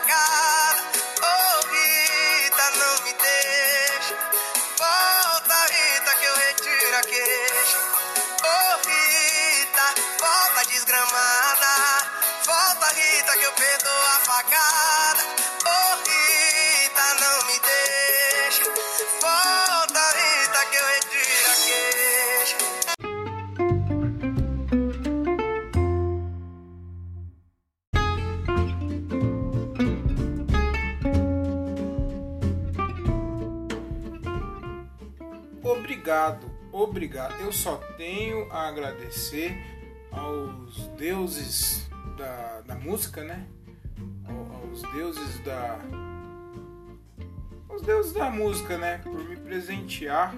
facada. 0.00 0.82
Oh, 1.22 1.66
Rita, 1.68 2.70
não 2.78 3.04
me 3.04 3.12
deixa. 3.12 4.16
Volta, 4.78 5.66
Rita, 5.66 6.14
que 6.16 6.24
eu 6.24 6.36
retiro 6.36 6.96
a 6.96 7.00
queixa. 7.02 7.78
Oh, 8.44 8.88
Rita, 8.88 9.94
volta 10.18 10.64
desgramada. 10.68 11.72
Volta, 12.44 12.86
Rita, 12.94 13.36
que 13.36 13.44
eu 13.44 13.52
perdoo 13.52 14.06
a 14.16 14.20
a 38.50 38.68
agradecer 38.68 39.56
aos 40.12 40.86
deuses 40.98 41.88
da, 42.16 42.60
da 42.62 42.74
música, 42.74 43.22
né? 43.24 43.46
Ao- 44.28 44.60
Aos 44.68 44.82
deuses 44.92 45.38
da. 45.40 45.78
Aos 47.68 47.82
deuses 47.82 48.12
da 48.12 48.30
música, 48.30 48.76
né? 48.78 48.98
Por 48.98 49.22
me 49.28 49.36
presentear 49.36 50.34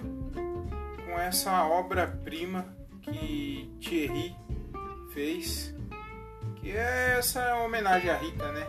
com 1.04 1.18
essa 1.18 1.64
obra-prima 1.64 2.66
que 3.02 3.70
Thierry 3.80 4.34
fez. 5.12 5.74
Que 6.56 6.70
é 6.72 7.16
essa 7.18 7.56
homenagem 7.56 8.08
à 8.10 8.16
Rita, 8.16 8.52
né? 8.52 8.66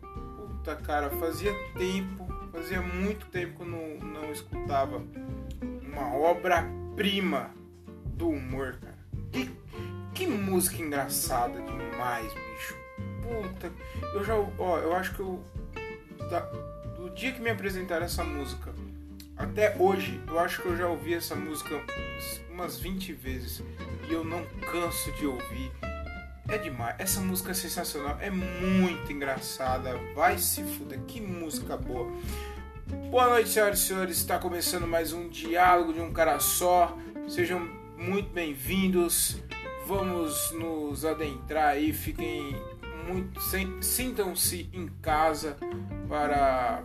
Puta 0.00 0.74
cara, 0.76 1.10
fazia 1.10 1.52
tempo, 1.78 2.26
fazia 2.50 2.80
muito 2.82 3.26
tempo 3.26 3.56
que 3.56 3.62
eu 3.62 3.66
não, 3.66 3.98
não 4.22 4.32
escutava 4.32 5.02
uma 5.82 6.14
obra-prima 6.16 7.50
do 8.14 8.28
humor, 8.28 8.76
cara. 8.80 8.98
Que, 9.32 9.50
que 10.14 10.26
música 10.26 10.80
engraçada 10.82 11.60
demais, 11.60 12.32
bicho. 12.32 12.76
Puta, 13.22 13.72
eu 14.14 14.24
já, 14.24 14.34
ó, 14.58 14.78
eu 14.78 14.94
acho 14.94 15.14
que 15.14 15.20
eu 15.20 15.42
da- 16.30 16.40
do 16.96 17.10
dia 17.10 17.32
que 17.32 17.40
me 17.40 17.50
apresentaram 17.50 18.04
essa 18.04 18.22
música 18.22 18.72
até 19.36 19.74
hoje, 19.78 20.20
eu 20.28 20.38
acho 20.38 20.62
que 20.62 20.68
eu 20.68 20.76
já 20.76 20.86
ouvi 20.86 21.14
essa 21.14 21.34
música 21.34 21.74
umas 22.50 22.78
20 22.78 23.12
vezes 23.12 23.62
e 24.08 24.12
eu 24.12 24.22
não 24.24 24.44
canso 24.70 25.10
de 25.12 25.26
ouvir. 25.26 25.72
É 26.48 26.58
demais. 26.58 26.94
Essa 26.98 27.20
música 27.20 27.50
é 27.52 27.54
sensacional, 27.54 28.18
é 28.20 28.30
muito 28.30 29.10
engraçada. 29.10 29.98
Vai 30.14 30.38
se 30.38 30.62
fuder, 30.62 31.00
que 31.08 31.18
música 31.20 31.76
boa. 31.76 32.12
Boa 33.10 33.30
noite, 33.30 33.48
senhoras 33.48 33.78
e 33.80 33.82
senhores. 33.86 34.18
Está 34.18 34.38
começando 34.38 34.86
mais 34.86 35.12
um 35.14 35.28
diálogo 35.30 35.94
de 35.94 36.00
um 36.00 36.12
cara 36.12 36.38
só. 36.38 36.96
Sejam 37.28 37.66
muito 38.06 38.30
bem-vindos. 38.30 39.42
Vamos 39.86 40.52
nos 40.52 41.04
adentrar 41.04 41.70
aí. 41.70 41.92
Fiquem 41.92 42.56
muito, 43.06 43.40
sintam-se 43.82 44.68
em 44.72 44.88
casa 45.02 45.56
para 46.08 46.82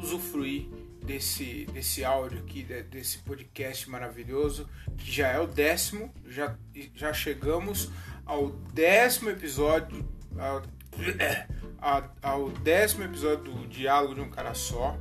usufruir 0.00 0.68
desse 1.04 1.66
desse 1.66 2.04
áudio 2.04 2.38
aqui, 2.38 2.62
de- 2.62 2.82
desse 2.84 3.18
podcast 3.18 3.88
maravilhoso 3.90 4.68
que 4.96 5.10
já 5.10 5.28
é 5.28 5.38
o 5.38 5.46
décimo. 5.46 6.12
Já 6.26 6.56
já 6.94 7.12
chegamos 7.12 7.90
ao 8.24 8.50
décimo 8.50 9.30
episódio. 9.30 10.04
Ao, 10.38 10.62
ao 12.22 12.50
décimo 12.50 13.04
episódio 13.04 13.52
do 13.52 13.66
Diálogo 13.68 14.14
de 14.14 14.20
um 14.20 14.30
Cara 14.30 14.54
Só. 14.54 14.96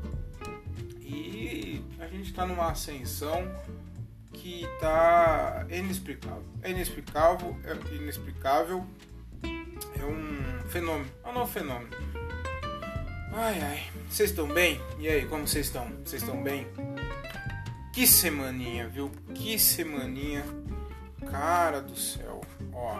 E 1.02 1.82
a 2.00 2.08
gente 2.08 2.30
está 2.30 2.46
numa 2.46 2.72
ascensão 2.72 3.50
que 4.44 4.68
tá 4.78 5.66
inexplicável. 5.70 6.44
É 6.62 6.72
inexplicável, 6.72 7.58
é 7.64 7.96
inexplicável. 7.96 8.86
É 9.42 10.06
um 10.06 10.68
fenômeno. 10.68 11.10
É 11.24 11.30
um 11.30 11.34
novo 11.34 11.50
fenômeno. 11.50 11.90
Ai 13.34 13.62
ai. 13.62 13.84
Vocês 14.10 14.32
estão 14.32 14.46
bem? 14.48 14.82
E 15.00 15.08
aí, 15.08 15.26
como 15.28 15.48
vocês 15.48 15.68
estão? 15.68 15.88
Vocês 16.04 16.22
estão 16.22 16.44
bem? 16.44 16.68
Que 17.94 18.06
semaninha, 18.06 18.86
viu? 18.90 19.10
Que 19.34 19.58
semaninha. 19.58 20.44
Cara 21.32 21.82
do 21.82 21.96
céu. 21.96 22.42
Ó, 22.74 23.00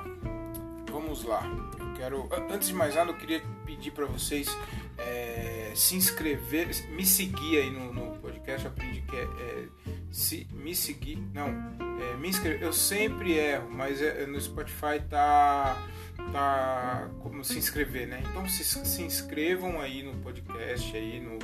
vamos 0.90 1.26
lá. 1.26 1.44
Eu 1.78 1.94
quero. 1.96 2.30
an- 2.34 2.54
Antes 2.54 2.70
de 2.70 2.74
mais 2.74 2.96
nada, 2.96 3.12
eu 3.12 3.18
queria 3.18 3.42
pedir 3.66 3.92
para 3.92 4.06
vocês 4.06 4.48
é, 4.98 5.74
se 5.76 5.96
inscrever, 5.98 6.70
me 6.92 7.06
seguir 7.06 7.58
aí 7.58 7.70
no, 7.70 7.92
no 7.92 8.18
podcast. 8.20 8.66
Aprendi 8.66 9.02
que 9.02 9.16
é, 9.16 9.24
é, 9.24 9.66
se 10.14 10.48
me 10.54 10.76
seguir. 10.76 11.18
Não, 11.34 11.48
é, 12.00 12.16
me 12.18 12.30
inscrever. 12.30 12.62
Eu 12.62 12.72
sempre 12.72 13.34
erro, 13.34 13.68
mas 13.70 14.02
é- 14.02 14.26
no 14.28 14.40
Spotify 14.40 15.02
tá 15.10 15.76
tá 16.32 17.10
como 17.22 17.44
se 17.44 17.58
inscrever, 17.58 18.08
né? 18.08 18.24
Então 18.30 18.48
se, 18.48 18.64
se 18.64 19.02
inscrevam 19.02 19.82
aí 19.82 20.04
no 20.04 20.14
podcast 20.22 20.96
aí 20.96 21.20
no, 21.20 21.40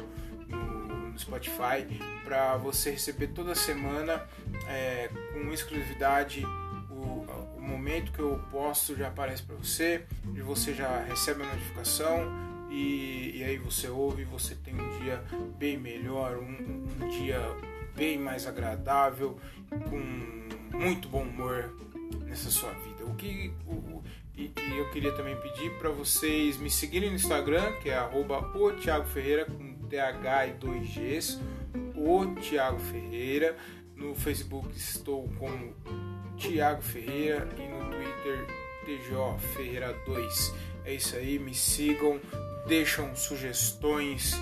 no, 0.48 1.10
no 1.10 1.20
Spotify 1.20 1.86
para 2.24 2.56
você 2.58 2.92
receber 2.92 3.28
toda 3.28 3.56
semana 3.56 4.24
é, 4.68 5.10
com 5.34 5.52
exclusividade 5.52 6.46
o, 6.90 7.26
o 7.58 7.62
momento 7.62 8.12
que 8.12 8.20
eu 8.20 8.40
posto 8.52 8.96
já 8.96 9.08
aparece 9.08 9.44
para 9.44 9.56
você 9.56 10.06
e 10.36 10.42
você 10.42 10.74
já 10.74 11.04
recebe 11.04 11.44
a 11.44 11.46
notificação 11.48 12.32
e, 12.70 13.32
e 13.38 13.44
aí 13.44 13.58
você 13.58 13.90
ouve 13.90 14.24
você 14.24 14.56
tem 14.56 14.74
um 14.80 15.00
dia 15.00 15.24
bem 15.58 15.78
melhor 15.78 16.38
um, 16.38 16.86
um 17.02 17.08
dia 17.10 17.40
bem 18.00 18.18
mais 18.18 18.48
agradável 18.48 19.38
com 19.90 20.78
muito 20.78 21.10
bom 21.10 21.24
humor 21.24 21.76
nessa 22.26 22.50
sua 22.50 22.72
vida 22.72 23.04
o 23.06 23.14
que 23.16 23.52
o, 23.68 23.74
o- 23.74 24.04
e, 24.38 24.54
e 24.58 24.78
eu 24.78 24.90
queria 24.92 25.12
também 25.12 25.36
pedir 25.42 25.70
para 25.80 25.90
vocês 25.90 26.56
me 26.58 26.70
seguirem 26.70 27.10
no 27.10 27.16
Instagram 27.18 27.74
que 27.84 27.90
é 27.90 27.98
arroba 27.98 28.40
o 28.58 28.72
Thiago 28.72 29.06
Ferreira 29.06 29.46
com 29.46 29.74
TH 29.90 30.48
e 30.48 30.52
2 30.54 30.90
Gs 30.96 31.40
o 31.96 32.26
Thiago 32.36 32.80
Ferreira 32.80 33.58
no 33.98 34.16
Facebook 34.16 34.70
estou 34.78 35.28
como 35.38 35.76
Tiago 36.38 36.82
Ferreira 36.82 37.50
e 37.58 37.68
no 37.68 37.90
Twitter 37.92 38.48
TGO 38.86 39.38
Ferreira 39.54 39.94
2. 40.06 40.54
É 40.86 40.94
isso 40.94 41.18
aí, 41.18 41.38
me 41.38 41.54
sigam, 41.54 42.18
deixam 42.66 43.14
sugestões, 43.14 44.36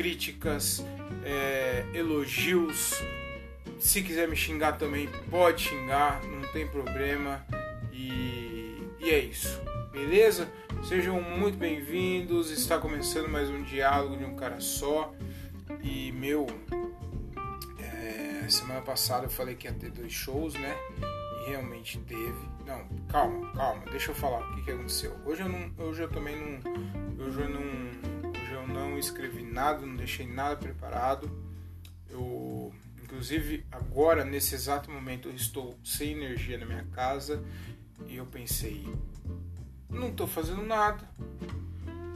críticas, 0.00 0.82
é, 1.22 1.84
elogios. 1.92 3.04
Se 3.78 4.02
quiser 4.02 4.26
me 4.28 4.34
xingar 4.34 4.78
também, 4.78 5.10
pode 5.28 5.64
xingar, 5.64 6.22
não 6.24 6.40
tem 6.52 6.66
problema. 6.66 7.44
E, 7.92 8.82
e 8.98 9.10
é 9.10 9.18
isso, 9.18 9.60
beleza? 9.92 10.50
Sejam 10.82 11.20
muito 11.20 11.58
bem-vindos. 11.58 12.50
Está 12.50 12.78
começando 12.78 13.28
mais 13.28 13.50
um 13.50 13.62
diálogo 13.62 14.16
de 14.16 14.24
um 14.24 14.34
cara 14.36 14.58
só. 14.58 15.12
E 15.82 16.12
meu, 16.12 16.46
é, 17.78 18.48
semana 18.48 18.80
passada 18.80 19.26
eu 19.26 19.30
falei 19.30 19.54
que 19.54 19.66
ia 19.66 19.74
ter 19.74 19.90
dois 19.90 20.12
shows, 20.12 20.54
né? 20.54 20.74
E 21.42 21.50
realmente 21.50 21.98
teve. 21.98 22.48
Não, 22.66 22.88
calma, 23.06 23.52
calma, 23.52 23.82
deixa 23.90 24.12
eu 24.12 24.14
falar 24.14 24.48
o 24.48 24.54
que, 24.54 24.62
que 24.62 24.70
aconteceu. 24.70 25.14
Hoje 25.26 25.42
eu 25.42 25.48
não. 25.50 25.70
Hoje 25.76 26.00
eu 26.00 26.08
também 26.08 26.36
não. 26.36 27.22
Hoje 27.22 27.38
eu 27.38 27.48
não. 27.50 28.09
Não 28.80 28.98
escrevi 28.98 29.42
nada, 29.42 29.84
não 29.84 29.94
deixei 29.96 30.26
nada 30.26 30.56
preparado. 30.56 31.30
Eu. 32.08 32.72
Inclusive 33.02 33.66
agora, 33.72 34.24
nesse 34.24 34.54
exato 34.54 34.88
momento, 34.90 35.28
eu 35.28 35.34
estou 35.34 35.76
sem 35.84 36.12
energia 36.12 36.56
na 36.56 36.64
minha 36.64 36.84
casa 36.92 37.42
e 38.06 38.16
eu 38.16 38.24
pensei, 38.24 38.86
não 39.88 40.12
tô 40.12 40.26
fazendo 40.28 40.62
nada. 40.62 41.02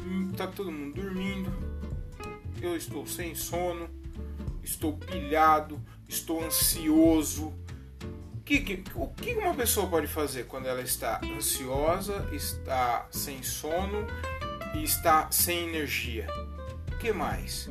Hum, 0.07 0.31
Tá 0.37 0.47
todo 0.47 0.71
mundo 0.71 0.95
dormindo. 1.03 1.51
Eu 2.63 2.77
estou 2.77 3.05
sem 3.09 3.35
sono, 3.35 3.91
estou 4.63 4.97
pilhado, 4.97 5.81
estou 6.09 6.45
ansioso. 6.45 7.53
Que, 8.45 8.61
que- 8.61 8.85
o 8.95 9.09
que 9.09 9.35
uma 9.35 9.53
pessoa 9.55 9.89
pode 9.89 10.07
fazer 10.07 10.45
quando 10.47 10.67
ela 10.67 10.81
está 10.81 11.21
ansiosa, 11.25 12.29
está 12.33 13.09
sem 13.11 13.43
sono 13.43 14.07
e 14.77 14.85
está 14.85 15.29
sem 15.33 15.69
energia? 15.71 16.27
Que 17.05 17.13
mais? 17.13 17.71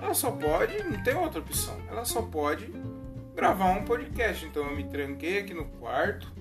Ela 0.00 0.14
só 0.14 0.30
pode, 0.30 0.80
não 0.84 1.02
tem 1.02 1.12
outra 1.16 1.40
opção, 1.40 1.76
ela 1.88 2.04
só 2.04 2.22
pode 2.22 2.72
gravar 3.34 3.66
um 3.72 3.84
podcast. 3.84 4.46
Então 4.46 4.64
eu 4.64 4.76
me 4.76 4.84
tranquei 4.84 5.40
aqui 5.40 5.52
no 5.52 5.64
quarto, 5.64 6.32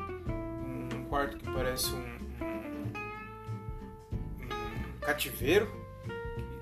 um 0.93 1.05
quarto 1.05 1.37
que 1.37 1.45
parece 1.51 1.87
um, 1.91 1.97
um- 2.45 2.91
um 4.45 4.99
cativeiro. 5.01 5.67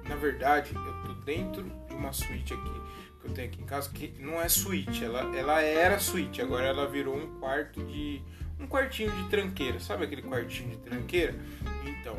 Na 0.07 0.15
verdade, 0.15 0.71
eu 0.73 1.03
tô 1.03 1.13
dentro 1.25 1.63
de 1.89 1.93
uma 1.95 2.13
suíte 2.13 2.53
aqui 2.53 2.81
que 3.19 3.27
eu 3.27 3.33
tenho 3.33 3.47
aqui 3.49 3.61
em 3.61 3.65
casa 3.65 3.89
que 3.89 4.13
não 4.21 4.39
é 4.41 4.47
suíte, 4.47 5.03
ela, 5.03 5.35
ela 5.35 5.61
era 5.61 5.99
suíte, 5.99 6.41
agora 6.41 6.65
ela 6.67 6.87
virou 6.87 7.17
um 7.17 7.39
quarto 7.41 7.83
de 7.83 8.21
um 8.57 8.65
quartinho 8.67 9.11
de 9.11 9.27
tranqueira, 9.27 9.79
sabe 9.81 10.05
aquele 10.05 10.21
quartinho 10.21 10.69
de 10.69 10.77
tranqueira? 10.77 11.35
Então, 11.83 12.15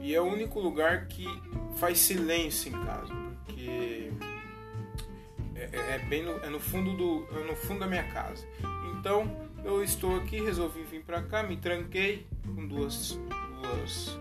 E 0.00 0.14
é 0.14 0.20
o 0.20 0.24
único 0.24 0.60
lugar 0.60 1.06
que 1.06 1.24
faz 1.76 1.98
silêncio 1.98 2.68
em 2.68 2.84
casa, 2.84 3.12
porque 3.44 4.10
é, 5.54 5.68
é, 5.72 5.94
é 5.94 5.98
bem 6.08 6.22
no, 6.22 6.32
é 6.44 6.48
no 6.48 6.60
fundo 6.60 6.96
do 6.96 7.26
é 7.38 7.44
no 7.44 7.56
fundo 7.56 7.80
da 7.80 7.86
minha 7.86 8.04
casa. 8.04 8.46
Então 8.98 9.30
eu 9.64 9.82
estou 9.82 10.16
aqui, 10.16 10.40
resolvi 10.40 10.82
vir 10.84 11.02
para 11.02 11.22
cá, 11.22 11.42
me 11.42 11.56
tranquei 11.56 12.26
com 12.44 12.66
duas 12.66 13.18
duas 13.62 14.18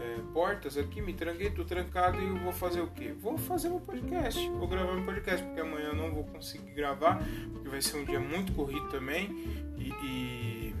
é, 0.00 0.20
portas 0.32 0.76
aqui, 0.76 1.00
me 1.00 1.14
tranquei, 1.14 1.50
tô 1.50 1.64
trancado 1.64 2.20
e 2.20 2.28
vou 2.38 2.52
fazer 2.52 2.80
o 2.80 2.88
quê? 2.88 3.14
Vou 3.20 3.38
fazer 3.38 3.68
um 3.68 3.80
podcast, 3.80 4.48
vou 4.50 4.68
gravar 4.68 4.92
um 4.92 5.04
podcast 5.04 5.44
porque 5.44 5.60
amanhã 5.60 5.88
eu 5.88 5.96
não 5.96 6.12
vou 6.12 6.24
conseguir 6.24 6.72
gravar, 6.72 7.22
porque 7.52 7.68
vai 7.68 7.80
ser 7.80 7.98
um 7.98 8.04
dia 8.04 8.20
muito 8.20 8.52
corrido 8.52 8.88
também 8.88 9.30
e, 9.78 9.92
e 10.04 10.74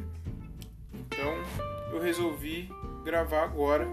então 0.92 1.34
eu 1.92 2.00
resolvi 2.00 2.68
gravar 3.04 3.44
agora 3.44 3.86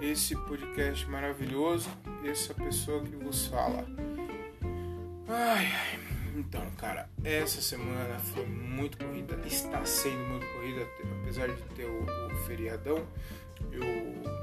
esse 0.00 0.36
podcast 0.36 1.08
maravilhoso, 1.08 1.88
essa 2.24 2.54
pessoa 2.54 3.02
que 3.02 3.16
vos 3.16 3.46
fala. 3.46 3.86
Ai, 5.28 5.66
ai. 5.66 6.00
Então, 6.36 6.68
cara, 6.76 7.08
essa 7.22 7.60
semana 7.60 8.18
foi 8.18 8.44
muito 8.44 8.98
corrida, 8.98 9.38
está 9.46 9.84
sendo 9.84 10.18
muito 10.28 10.46
corrida, 10.52 10.86
apesar 11.20 11.48
de 11.48 11.62
ter 11.74 11.84
o, 11.84 12.02
o 12.02 12.36
feriadão. 12.44 13.06
Eu 13.70 14.34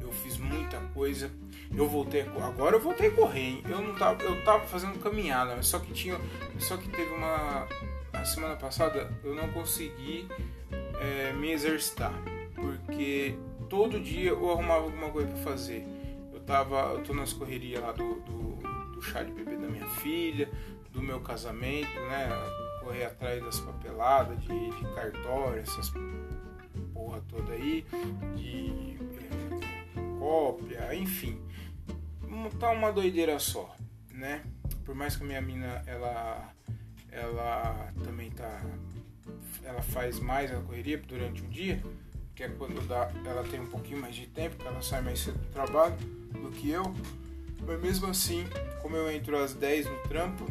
eu 0.00 0.12
fiz 0.12 0.36
muita 0.36 0.78
coisa. 0.92 1.30
Eu 1.74 1.88
voltei 1.88 2.22
agora 2.22 2.76
eu 2.76 2.80
voltei 2.80 3.08
a 3.08 3.10
correr, 3.12 3.40
hein? 3.40 3.62
Eu 3.68 3.80
não 3.80 3.94
tava, 3.94 4.22
eu 4.22 4.44
tava 4.44 4.66
fazendo 4.66 4.98
caminhada, 4.98 5.62
só 5.62 5.78
que 5.78 5.92
tinha, 5.92 6.18
só 6.58 6.76
que 6.76 6.88
teve 6.90 7.10
uma 7.14 7.66
a 8.12 8.24
semana 8.24 8.56
passada 8.56 9.10
eu 9.24 9.34
não 9.34 9.48
consegui 9.52 10.28
é, 11.00 11.32
me 11.32 11.52
exercitar 11.52 12.12
porque 12.54 13.34
todo 13.70 14.00
dia 14.00 14.30
eu 14.30 14.50
arrumava 14.50 14.84
alguma 14.84 15.08
coisa 15.10 15.28
para 15.28 15.38
fazer. 15.38 15.86
Eu 16.32 16.40
tava, 16.40 16.92
eu 16.94 17.02
tô 17.02 17.14
nas 17.14 17.32
correrias 17.32 17.80
lá 17.80 17.92
do, 17.92 18.16
do, 18.16 18.56
do 18.92 19.00
chá 19.00 19.22
de 19.22 19.32
bebê 19.32 19.56
da 19.56 19.68
minha 19.68 19.86
filha, 19.86 20.50
do 20.90 21.00
meu 21.00 21.20
casamento, 21.20 21.94
né? 21.94 22.28
Correr 22.82 23.04
atrás 23.04 23.42
das 23.42 23.60
papeladas 23.60 24.38
de, 24.42 24.70
de 24.70 24.94
cartório, 24.94 25.62
essas 25.62 25.90
porra 26.92 27.22
toda 27.28 27.52
aí, 27.52 27.86
de 28.36 28.98
é, 29.16 30.18
cópia, 30.18 30.94
enfim. 30.94 31.40
Tá 32.58 32.70
uma 32.70 32.92
doideira 32.92 33.38
só, 33.38 33.74
né? 34.10 34.42
Por 34.84 34.94
mais 34.94 35.16
que 35.16 35.22
a 35.22 35.26
minha 35.26 35.40
mina, 35.40 35.82
ela, 35.86 36.52
ela 37.10 37.92
também 38.02 38.30
tá, 38.30 38.60
ela 39.62 39.82
faz 39.82 40.18
mais 40.18 40.52
a 40.52 40.60
correria 40.60 40.98
durante 40.98 41.42
o 41.42 41.46
dia, 41.46 41.82
que 42.40 42.44
é 42.44 42.48
quando 42.48 42.80
dá, 42.88 43.10
ela 43.26 43.44
tem 43.44 43.60
um 43.60 43.66
pouquinho 43.66 44.00
mais 44.00 44.14
de 44.14 44.26
tempo, 44.26 44.56
que 44.56 44.66
ela 44.66 44.80
sai 44.80 45.02
mais 45.02 45.20
cedo 45.20 45.36
do 45.36 45.52
trabalho 45.52 45.94
do 46.32 46.50
que 46.50 46.70
eu. 46.70 46.82
Mas 47.66 47.78
mesmo 47.82 48.06
assim, 48.06 48.48
como 48.80 48.96
eu 48.96 49.10
entro 49.10 49.36
às 49.36 49.52
10 49.52 49.84
no 49.84 49.96
trampo, 50.08 50.46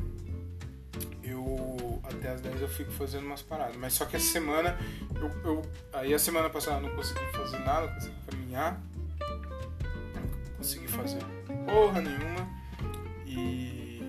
eu 1.23 1.99
até 2.03 2.29
às 2.29 2.41
10 2.41 2.61
eu 2.61 2.69
fico 2.69 2.91
fazendo 2.91 3.25
umas 3.25 3.41
paradas. 3.41 3.75
Mas 3.75 3.93
só 3.93 4.05
que 4.05 4.17
essa 4.17 4.31
semana, 4.31 4.77
eu, 5.15 5.31
eu 5.43 5.61
aí 5.91 6.13
a 6.13 6.19
semana 6.19 6.47
passada 6.47 6.77
eu 6.77 6.89
não 6.89 6.95
consegui 6.95 7.25
fazer 7.31 7.57
nada, 7.57 7.87
não 7.87 7.93
consegui 7.95 8.15
caminhar, 8.29 8.83
não 10.13 10.57
consegui 10.57 10.87
fazer 10.87 11.19
porra 11.65 12.01
nenhuma. 12.01 12.47
E. 13.25 14.07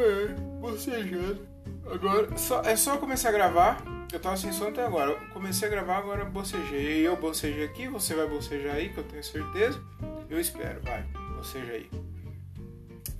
É, 0.00 0.28
bocejando. 0.58 1.46
Agora, 1.84 2.34
só, 2.38 2.62
é 2.62 2.76
só 2.76 2.96
começar 2.96 3.28
a 3.28 3.32
gravar 3.32 3.93
eu 4.14 4.20
tava 4.20 4.36
sem 4.36 4.52
som 4.52 4.68
até 4.68 4.84
agora. 4.84 5.10
Eu 5.10 5.20
comecei 5.32 5.66
a 5.66 5.70
gravar, 5.70 5.98
agora 5.98 6.24
bocejei. 6.24 7.06
Eu 7.06 7.16
bocejei 7.16 7.64
aqui, 7.64 7.88
você 7.88 8.14
vai 8.14 8.26
bocejar 8.26 8.76
aí, 8.76 8.88
que 8.90 8.98
eu 8.98 9.04
tenho 9.04 9.22
certeza. 9.22 9.82
Eu 10.30 10.40
espero, 10.40 10.80
vai, 10.82 11.02
boceja 11.36 11.72
aí. 11.72 11.90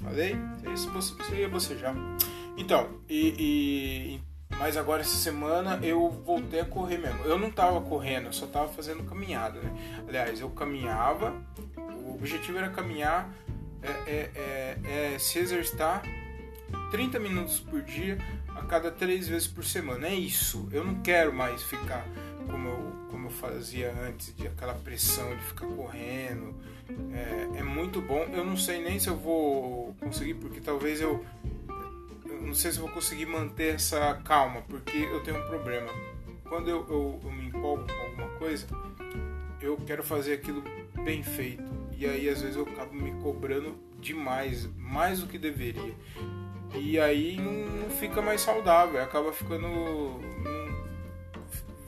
Falei? 0.03 0.37
Você 0.95 1.35
ia 1.35 1.49
bocejar. 1.49 1.95
Então, 2.57 3.01
e, 3.09 3.35
e, 3.39 4.57
Mas 4.59 4.77
agora 4.77 5.01
essa 5.01 5.17
semana 5.17 5.81
eu 5.83 6.09
voltei 6.11 6.61
a 6.61 6.65
correr 6.65 6.99
mesmo. 6.99 7.25
Eu 7.25 7.39
não 7.39 7.51
tava 7.51 7.81
correndo, 7.81 8.27
eu 8.27 8.33
só 8.33 8.47
tava 8.47 8.69
fazendo 8.69 9.03
caminhada, 9.05 9.61
né? 9.61 10.05
Aliás, 10.07 10.41
eu 10.41 10.51
caminhava, 10.51 11.35
o 11.77 12.15
objetivo 12.15 12.59
era 12.59 12.71
caminhar, 12.71 13.29
é, 13.83 13.91
é, 14.11 14.31
é, 14.87 15.15
é 15.15 15.19
se 15.19 15.39
exercitar 15.39 16.03
30 16.91 17.19
minutos 17.19 17.59
por 17.59 17.83
dia 17.83 18.17
a 18.55 18.63
cada 18.63 18.91
três 18.91 19.29
vezes 19.29 19.47
por 19.47 19.65
semana. 19.65 20.09
É 20.09 20.15
isso. 20.15 20.69
Eu 20.73 20.85
não 20.85 21.01
quero 21.03 21.33
mais 21.33 21.63
ficar 21.63 22.07
como 22.51 22.69
eu, 22.69 22.93
como 23.11 23.27
eu 23.27 23.31
fazia 23.31 23.95
antes, 24.07 24.35
de 24.37 24.47
aquela 24.47 24.75
pressão 24.75 25.35
de 25.37 25.43
ficar 25.43 25.67
correndo. 25.67 26.55
É, 27.13 27.59
é 27.61 27.63
muito 27.63 28.01
bom. 28.01 28.27
Eu 28.33 28.45
não 28.45 28.57
sei 28.57 28.83
nem 28.83 28.99
se 28.99 29.09
eu 29.09 29.17
vou 29.17 29.95
conseguir, 29.95 30.35
porque 30.35 30.61
talvez 30.61 31.01
eu. 31.01 31.25
eu 32.27 32.43
não 32.43 32.55
sei 32.55 32.73
se 32.73 32.79
eu 32.79 32.85
vou 32.85 32.93
conseguir 32.93 33.27
manter 33.27 33.75
essa 33.75 34.21
calma, 34.25 34.63
porque 34.63 34.97
eu 34.97 35.23
tenho 35.23 35.39
um 35.43 35.47
problema. 35.47 35.89
Quando 36.45 36.69
eu, 36.69 36.87
eu, 36.89 37.21
eu 37.25 37.33
me 37.33 37.47
empolgo 37.47 37.87
com 37.87 38.03
alguma 38.03 38.29
coisa, 38.39 38.67
eu 39.61 39.77
quero 39.87 40.03
fazer 40.03 40.35
aquilo 40.35 40.63
bem 41.05 41.23
feito. 41.23 41.65
E 41.97 42.07
aí 42.07 42.29
às 42.29 42.43
vezes 42.43 42.57
eu 42.57 42.63
acabo 42.63 42.95
me 42.95 43.13
cobrando 43.23 43.77
demais, 43.99 44.69
mais 44.77 45.21
do 45.21 45.27
que 45.27 45.39
deveria. 45.39 45.95
E 46.75 46.99
aí 46.99 47.37
não 47.37 47.89
fica 47.91 48.21
mais 48.21 48.41
saudável, 48.41 49.01
acaba 49.03 49.33
ficando. 49.33 50.21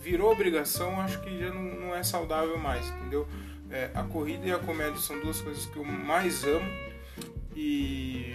virou 0.01 0.31
obrigação, 0.31 1.01
acho 1.01 1.21
que 1.21 1.39
já 1.39 1.51
não, 1.53 1.63
não 1.63 1.95
é 1.95 2.03
saudável 2.03 2.57
mais, 2.59 2.89
entendeu? 2.91 3.27
É, 3.69 3.91
a 3.95 4.05
corrida 4.05 4.47
e 4.47 4.53
a 4.53 4.59
comédia 4.59 4.97
são 4.97 5.21
duas 5.21 5.41
coisas 5.41 5.67
que 5.67 5.77
eu 5.77 5.85
mais 5.85 6.45
amo. 6.45 6.87
E 7.55 8.35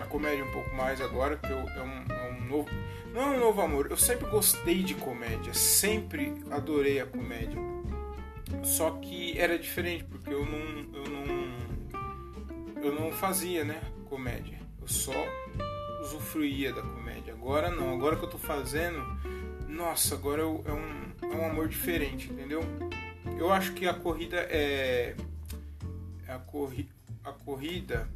a 0.00 0.04
comédia 0.04 0.44
um 0.44 0.52
pouco 0.52 0.74
mais 0.74 1.00
agora, 1.00 1.36
porque 1.36 1.52
eu, 1.52 1.58
é, 1.58 1.82
um, 1.82 2.12
é 2.12 2.30
um 2.30 2.44
novo. 2.46 2.70
Não 3.12 3.20
é 3.20 3.36
um 3.36 3.40
novo 3.40 3.60
amor, 3.60 3.88
eu 3.90 3.96
sempre 3.96 4.26
gostei 4.30 4.82
de 4.82 4.94
comédia, 4.94 5.52
sempre 5.52 6.42
adorei 6.50 7.00
a 7.00 7.06
comédia. 7.06 7.60
Só 8.62 8.92
que 8.92 9.38
era 9.38 9.58
diferente, 9.58 10.04
porque 10.04 10.32
eu 10.32 10.46
não. 10.46 10.94
Eu 10.94 11.10
não, 11.10 12.82
eu 12.82 12.92
não 12.94 13.12
fazia, 13.12 13.64
né? 13.64 13.80
Comédia. 14.08 14.58
Eu 14.80 14.88
só 14.88 15.12
usufruía 16.02 16.72
da 16.72 16.82
comédia. 16.82 17.32
Agora 17.32 17.70
não, 17.70 17.94
agora 17.94 18.16
que 18.16 18.24
eu 18.24 18.28
tô 18.28 18.38
fazendo, 18.38 19.00
nossa, 19.68 20.14
agora 20.14 20.42
é, 20.42 20.44
um, 20.44 21.12
é 21.22 21.36
um 21.36 21.46
amor 21.46 21.68
diferente, 21.68 22.30
entendeu? 22.30 22.62
Eu 23.38 23.52
acho 23.52 23.72
que 23.72 23.86
a 23.86 23.94
corrida 23.94 24.36
é. 24.50 25.14
A, 26.28 26.38
corri, 26.38 26.88
a 27.24 27.32
corrida. 27.32 28.08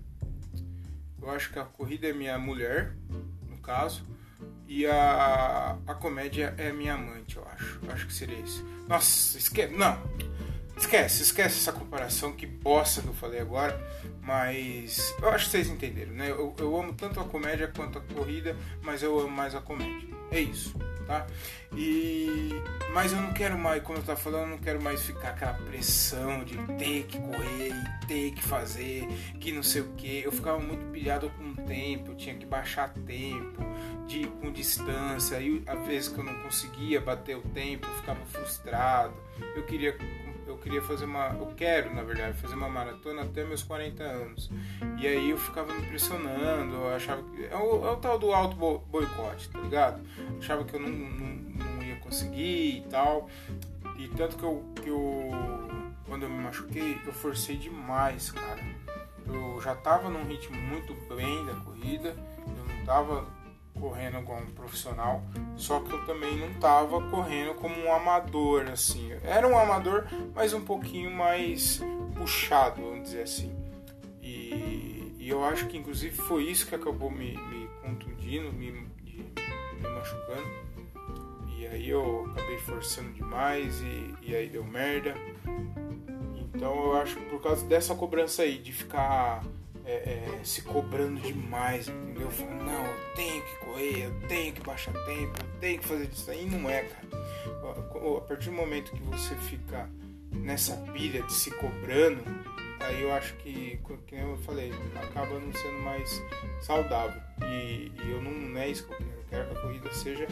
Eu 1.20 1.30
acho 1.30 1.52
que 1.52 1.58
a 1.58 1.64
corrida 1.64 2.06
é 2.08 2.12
minha 2.12 2.38
mulher, 2.38 2.94
no 3.49 3.58
caso. 3.58 4.04
E 4.68 4.84
a, 4.87 5.78
a 5.87 5.94
comédia 5.94 6.54
é 6.58 6.72
minha 6.72 6.94
amante, 6.94 7.37
eu 7.37 7.46
acho. 7.49 7.80
Eu 7.82 7.92
acho 7.92 8.06
que 8.06 8.12
seria 8.12 8.38
isso. 8.38 8.64
Nossa, 8.88 9.38
esquece. 9.38 9.75
Não! 9.75 9.99
Esquece, 10.76 11.22
esquece 11.22 11.58
essa 11.58 11.72
comparação, 11.72 12.32
que 12.32 12.46
bosta 12.46 13.00
que 13.00 13.08
eu 13.08 13.14
falei 13.14 13.40
agora. 13.40 13.80
Mas 14.26 15.14
eu 15.23 15.28
acho 15.28 15.45
que 15.45 15.50
vocês 15.52 15.68
entenderam, 15.68 16.12
né? 16.12 16.30
Eu, 16.30 16.54
eu 16.59 16.76
amo 16.76 16.92
tanto 16.92 17.21
a 17.21 17.25
comédia 17.25 17.68
quanto 17.68 17.99
a 17.99 18.00
corrida, 18.00 18.56
mas 18.83 19.02
eu 19.02 19.16
amo 19.21 19.30
mais 19.30 19.54
a 19.54 19.61
comédia. 19.61 20.09
É 20.33 20.40
isso, 20.40 20.76
tá? 21.06 21.25
E 21.76 22.50
mas 22.92 23.12
eu 23.12 23.21
não 23.21 23.33
quero 23.33 23.56
mais, 23.56 23.83
como 23.83 23.99
eu 23.99 24.02
tava 24.02 24.18
falando, 24.18 24.42
eu 24.42 24.49
não 24.49 24.59
quero 24.59 24.83
mais 24.83 25.02
ficar 25.02 25.28
aquela 25.28 25.52
pressão 25.52 26.42
de 26.42 26.56
ter 26.78 27.04
que 27.04 27.21
correr 27.21 27.71
e 27.71 28.06
ter 28.06 28.30
que 28.33 28.42
fazer, 28.42 29.06
que 29.38 29.52
não 29.52 29.62
sei 29.62 29.83
o 29.83 29.92
que. 29.92 30.23
Eu 30.25 30.33
ficava 30.33 30.59
muito 30.59 30.85
pilhado 30.87 31.30
com 31.30 31.50
o 31.50 31.66
tempo, 31.66 32.14
tinha 32.16 32.35
que 32.35 32.47
baixar 32.47 32.92
tempo, 33.06 33.62
de 34.09 34.26
com 34.26 34.50
distância. 34.50 35.38
E 35.38 35.62
às 35.66 35.87
vezes 35.87 36.09
que 36.09 36.18
eu 36.18 36.25
não 36.25 36.35
conseguia 36.40 37.00
bater 37.00 37.37
o 37.37 37.42
tempo, 37.42 37.87
eu 37.87 37.95
ficava 37.97 38.25
frustrado. 38.26 39.14
Eu 39.54 39.62
queria 39.66 39.97
eu 40.46 40.56
queria 40.56 40.80
fazer 40.80 41.04
uma. 41.04 41.28
Eu 41.28 41.52
quero, 41.56 41.94
na 41.94 42.02
verdade, 42.02 42.38
fazer 42.38 42.54
uma 42.54 42.68
maratona 42.68 43.22
até 43.22 43.44
meus 43.44 43.62
40 43.62 44.02
anos. 44.02 44.50
E 44.98 45.06
aí 45.06 45.30
eu 45.30 45.36
ficava 45.36 45.72
me 45.72 45.86
pressionando, 45.86 46.74
eu 46.74 46.94
achava 46.94 47.22
que. 47.22 47.44
É 47.44 47.56
o, 47.56 47.86
é 47.86 47.90
o 47.90 47.96
tal 47.96 48.18
do 48.18 48.32
auto 48.32 48.56
boicote, 48.56 49.48
tá 49.48 49.58
ligado? 49.60 50.00
Achava 50.38 50.64
que 50.64 50.74
eu 50.74 50.80
não, 50.80 50.88
não, 50.88 51.74
não, 51.74 51.82
ia 51.82 51.96
conseguir 51.96 52.78
e 52.78 52.84
tal. 52.88 53.28
E 53.98 54.08
tanto 54.08 54.36
que 54.36 54.44
eu, 54.44 54.64
que 54.82 54.88
eu. 54.88 55.30
Quando 56.06 56.22
eu 56.22 56.30
me 56.30 56.38
machuquei, 56.42 57.00
eu 57.04 57.12
forcei 57.12 57.56
demais, 57.56 58.30
cara. 58.30 58.62
Eu 59.26 59.60
já 59.60 59.74
tava 59.74 60.08
num 60.08 60.24
ritmo 60.24 60.56
muito 60.56 60.94
bem 61.14 61.44
da 61.44 61.54
corrida, 61.54 62.14
eu 62.46 62.64
não 62.64 62.84
tava 62.84 63.26
correndo 63.76 64.23
como 64.25 64.40
um 64.40 64.50
profissional, 64.50 65.23
só 65.56 65.80
que 65.80 65.92
eu 65.92 66.04
também 66.04 66.37
não 66.37 66.50
estava 66.50 67.00
correndo 67.11 67.54
como 67.54 67.75
um 67.78 67.92
amador, 67.92 68.68
assim. 68.71 69.12
Era 69.23 69.47
um 69.47 69.56
amador, 69.56 70.06
mas 70.35 70.52
um 70.52 70.64
pouquinho 70.64 71.11
mais 71.11 71.80
puxado, 72.16 72.83
vamos 72.83 73.04
dizer 73.04 73.23
assim. 73.23 73.54
E, 74.23 75.14
e 75.18 75.28
eu 75.28 75.45
acho 75.45 75.66
que 75.66 75.76
inclusive 75.76 76.16
foi 76.16 76.45
isso 76.45 76.66
que 76.66 76.75
acabou 76.75 77.11
me, 77.11 77.37
me 77.37 77.68
contundindo, 77.83 78.52
me, 78.52 78.73
me, 78.73 78.88
me 79.80 79.88
machucando. 79.88 80.49
e 81.56 81.66
aí 81.66 81.88
eu 81.88 82.26
acabei 82.30 82.59
forçando 82.59 83.12
demais 83.12 83.80
e, 83.80 84.14
e 84.23 84.35
aí 84.35 84.49
deu 84.49 84.64
merda. 84.64 85.14
Então 86.37 86.75
eu 86.87 86.97
acho 86.97 87.16
que 87.16 87.25
por 87.26 87.40
causa 87.42 87.66
dessa 87.66 87.95
cobrança 87.95 88.42
aí, 88.42 88.59
de 88.59 88.73
ficar 88.73 89.45
é, 89.87 89.93
é, 89.93 90.40
se 90.43 90.62
cobrando 90.62 91.21
demais, 91.21 91.87
entendeu? 91.87 92.28
Falando, 92.31 92.64
não, 92.64 92.85
eu 92.85 93.14
tenho 93.14 93.43
que 93.43 93.57
correr, 93.64 94.05
eu 94.07 94.28
tenho 94.28 94.52
que 94.52 94.61
baixar 94.62 94.93
tempo, 95.05 95.38
eu 95.38 95.61
tenho 95.61 95.78
que 95.78 95.87
fazer 95.87 96.09
isso 96.12 96.31
aí, 96.31 96.45
não 96.45 96.69
é, 96.69 96.83
cara. 96.83 97.07
A 98.16 98.21
partir 98.23 98.50
do 98.50 98.57
momento 98.57 98.90
que 98.90 99.02
você 99.02 99.35
fica 99.37 99.88
nessa 100.33 100.76
pilha 100.93 101.23
de 101.23 101.33
se 101.33 101.50
cobrando, 101.52 102.23
aí 102.81 103.02
eu 103.02 103.12
acho 103.12 103.35
que, 103.37 103.78
como 103.83 104.00
eu 104.11 104.37
falei, 104.38 104.73
acaba 104.97 105.38
não 105.38 105.52
sendo 105.52 105.78
mais 105.81 106.23
saudável. 106.62 107.21
E, 107.43 107.93
e 107.95 108.11
eu 108.11 108.21
não, 108.21 108.33
não 108.33 108.61
é 108.61 108.69
isso 108.69 108.87
que 108.87 108.93
eu 108.93 108.99
quero. 108.99 109.11
Eu 109.11 109.25
quero 109.28 109.49
que 109.49 109.57
a 109.57 109.61
corrida 109.62 109.93
seja 109.93 110.26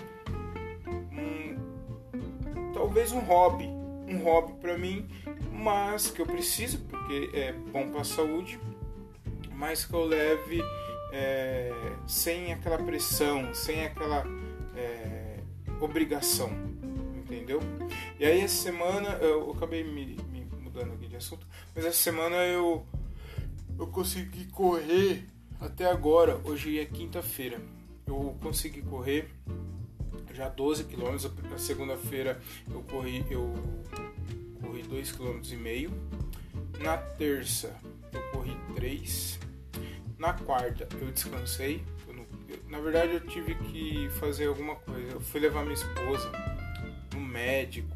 um, 1.12 2.72
talvez 2.72 3.12
um 3.12 3.20
hobby, 3.20 3.66
um 3.66 4.18
hobby 4.22 4.52
para 4.60 4.76
mim, 4.76 5.08
mas 5.52 6.10
que 6.10 6.20
eu 6.20 6.26
preciso 6.26 6.78
porque 6.86 7.30
é 7.32 7.52
bom 7.52 7.88
para 7.90 8.00
a 8.00 8.04
saúde, 8.04 8.58
mas 9.56 9.84
que 9.84 9.94
eu 9.94 10.04
leve 10.04 10.62
é, 11.12 11.72
sem 12.06 12.52
aquela 12.52 12.78
pressão, 12.78 13.54
sem 13.54 13.84
aquela 13.84 14.24
é, 14.76 15.38
obrigação, 15.80 16.50
entendeu? 17.16 17.60
E 18.18 18.24
aí 18.24 18.40
essa 18.40 18.62
semana 18.62 19.10
eu, 19.20 19.46
eu 19.46 19.50
acabei 19.52 19.84
me, 19.84 20.16
me, 20.30 20.46
mudando 20.60 20.92
aqui 20.94 21.06
de 21.06 21.16
assunto, 21.16 21.46
mas 21.74 21.84
essa 21.84 21.98
semana 21.98 22.36
eu 22.36 22.86
eu 23.78 23.86
consegui 23.88 24.46
correr 24.46 25.24
até 25.60 25.86
agora. 25.86 26.40
Hoje 26.44 26.78
é 26.78 26.84
quinta-feira. 26.84 27.60
Eu 28.06 28.36
consegui 28.40 28.82
correr 28.82 29.30
já 30.32 30.48
12 30.48 30.84
quilômetros. 30.84 31.30
Na 31.50 31.58
segunda-feira 31.58 32.40
eu 32.70 32.82
corri 32.82 33.24
eu 33.30 33.52
corri 34.60 34.82
2 34.82 35.12
km 35.12 35.40
e 35.50 35.56
meio. 35.56 35.90
Na 36.80 36.96
terça 36.96 37.74
eu 38.12 38.22
corri 38.30 38.56
3. 38.74 39.43
Na 40.18 40.32
quarta 40.32 40.88
eu 41.00 41.10
descansei. 41.10 41.84
Eu 42.06 42.14
não, 42.14 42.26
eu, 42.48 42.58
na 42.68 42.80
verdade 42.80 43.14
eu 43.14 43.20
tive 43.20 43.54
que 43.54 44.08
fazer 44.20 44.46
alguma 44.46 44.76
coisa. 44.76 45.12
Eu 45.12 45.20
fui 45.20 45.40
levar 45.40 45.62
minha 45.62 45.74
esposa 45.74 46.30
no 47.12 47.20
médico, 47.20 47.94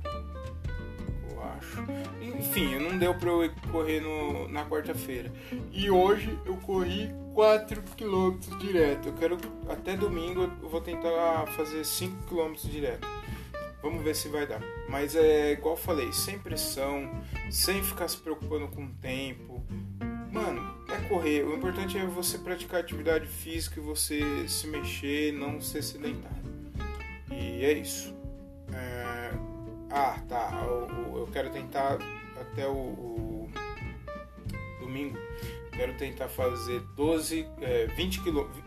eu 1.30 1.42
acho. 1.44 1.84
Enfim, 2.20 2.78
não 2.78 2.98
deu 2.98 3.14
para 3.14 3.30
eu 3.30 3.50
correr 3.70 4.00
no, 4.00 4.48
na 4.48 4.64
quarta-feira. 4.64 5.32
E 5.72 5.90
hoje 5.90 6.38
eu 6.44 6.56
corri 6.56 7.12
4 7.34 7.82
km 7.96 8.38
direto. 8.58 9.08
Eu 9.08 9.14
quero 9.14 9.38
até 9.68 9.96
domingo 9.96 10.50
eu 10.62 10.68
vou 10.68 10.80
tentar 10.80 11.46
fazer 11.56 11.84
5 11.84 12.26
km 12.26 12.54
direto. 12.68 13.06
Vamos 13.80 14.02
ver 14.02 14.14
se 14.14 14.28
vai 14.28 14.46
dar. 14.46 14.60
Mas 14.88 15.14
é 15.14 15.52
igual 15.52 15.74
eu 15.74 15.80
falei, 15.80 16.12
sem 16.12 16.38
pressão, 16.38 17.08
sem 17.50 17.82
ficar 17.82 18.08
se 18.08 18.16
preocupando 18.16 18.66
com 18.68 18.84
o 18.84 18.88
tempo. 19.00 19.64
Mano, 20.32 20.67
correr. 21.08 21.42
O 21.42 21.54
importante 21.56 21.96
é 21.96 22.04
você 22.04 22.38
praticar 22.38 22.80
atividade 22.80 23.26
física 23.26 23.80
e 23.80 23.82
você 23.82 24.20
se 24.46 24.66
mexer, 24.66 25.32
não 25.32 25.60
ser 25.60 25.82
sedentário. 25.82 26.36
E 27.30 27.64
é 27.64 27.72
isso. 27.72 28.14
É... 28.72 29.30
Ah, 29.90 30.20
tá. 30.28 30.64
Eu, 30.66 31.18
eu, 31.18 31.28
quero 31.32 31.50
tentar 31.50 31.98
até 32.38 32.66
o, 32.66 32.72
o 32.72 33.50
domingo. 34.80 35.18
Quero 35.72 35.96
tentar 35.96 36.28
fazer 36.28 36.80
12, 36.94 37.46
é, 37.60 37.86
20 37.86 38.22
quilômetros. 38.22 38.64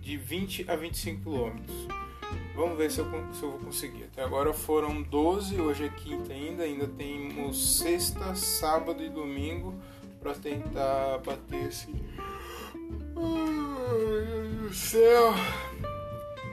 De 0.00 0.16
20 0.16 0.70
a 0.70 0.76
25 0.76 1.22
quilômetros 1.22 1.88
Vamos 2.54 2.76
ver 2.76 2.90
se 2.90 2.98
eu, 2.98 3.06
se 3.32 3.42
eu 3.42 3.52
vou 3.52 3.60
conseguir. 3.60 4.04
Até 4.04 4.22
agora 4.22 4.52
foram 4.52 5.00
12, 5.00 5.60
hoje 5.60 5.84
é 5.84 5.88
quinta 5.88 6.32
ainda, 6.32 6.64
ainda 6.64 6.88
temos 6.88 7.78
sexta, 7.78 8.34
sábado 8.34 9.02
e 9.02 9.08
domingo 9.08 9.74
para 10.28 10.34
tentar 10.34 11.18
bater 11.24 11.68
esse. 11.68 11.88
Ai, 13.16 13.16
meu 13.16 14.24
Deus 14.24 14.60
do 14.60 14.74
céu! 14.74 15.34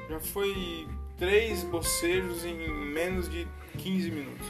Já 0.10 0.20
foi 0.20 0.88
três 1.18 1.64
bocejos 1.64 2.46
em 2.46 2.70
menos 2.94 3.30
de 3.30 3.46
15 3.78 4.12
minutos. 4.12 4.48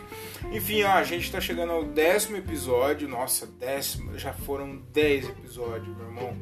Enfim, 0.52 0.84
a 0.84 1.04
gente 1.04 1.24
está 1.24 1.42
chegando 1.42 1.72
ao 1.72 1.84
décimo 1.86 2.38
episódio. 2.38 3.08
Nossa, 3.08 3.48
décimo, 3.48 4.18
já 4.18 4.32
foram 4.32 4.78
10 4.94 5.30
episódios, 5.30 5.98
meu 5.98 6.06
irmão. 6.06 6.38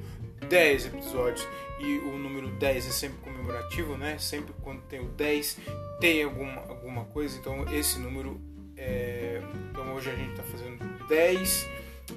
10 0.49 0.87
episódios 0.87 1.47
e 1.79 1.99
o 1.99 2.17
número 2.17 2.49
10 2.49 2.85
é 2.85 2.91
sempre 2.91 3.17
comemorativo, 3.19 3.97
né? 3.97 4.17
Sempre 4.17 4.53
quando 4.61 4.81
tem 4.81 4.99
o 4.99 5.07
10 5.07 5.57
tem 6.01 6.21
alguma, 6.21 6.61
alguma 6.67 7.05
coisa, 7.05 7.37
então 7.39 7.65
esse 7.73 7.97
número 7.97 8.41
é... 8.75 9.41
Então 9.71 9.95
hoje 9.95 10.09
a 10.09 10.15
gente 10.15 10.31
está 10.31 10.43
fazendo 10.43 11.07
10, 11.07 11.69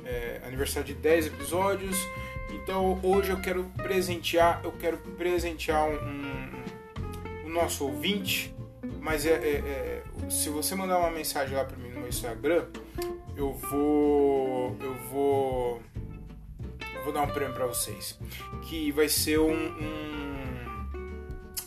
é, 0.06 0.40
aniversário 0.46 0.86
de 0.86 0.94
10 0.94 1.26
episódios. 1.26 1.96
Então 2.52 2.98
hoje 3.02 3.30
eu 3.30 3.40
quero 3.40 3.64
presentear, 3.76 4.60
eu 4.64 4.72
quero 4.72 4.98
presentear 4.98 5.88
um, 5.88 5.94
um, 5.94 7.46
um 7.46 7.48
nosso 7.48 7.84
ouvinte, 7.84 8.54
mas 9.00 9.26
é, 9.26 9.32
é, 9.32 9.34
é, 9.34 10.02
se 10.30 10.48
você 10.48 10.74
mandar 10.74 10.98
uma 10.98 11.10
mensagem 11.10 11.56
lá 11.56 11.64
para 11.64 11.76
mim 11.76 11.88
no 11.88 12.00
meu 12.00 12.08
Instagram, 12.08 12.66
eu 13.36 13.52
vou 13.52 14.76
eu 14.80 14.94
vou 15.10 15.82
vou 17.04 17.12
dar 17.12 17.22
um 17.22 17.28
prêmio 17.28 17.54
para 17.54 17.66
vocês, 17.66 18.18
que 18.62 18.90
vai 18.90 19.08
ser 19.08 19.38
um, 19.38 19.52
um 19.52 20.46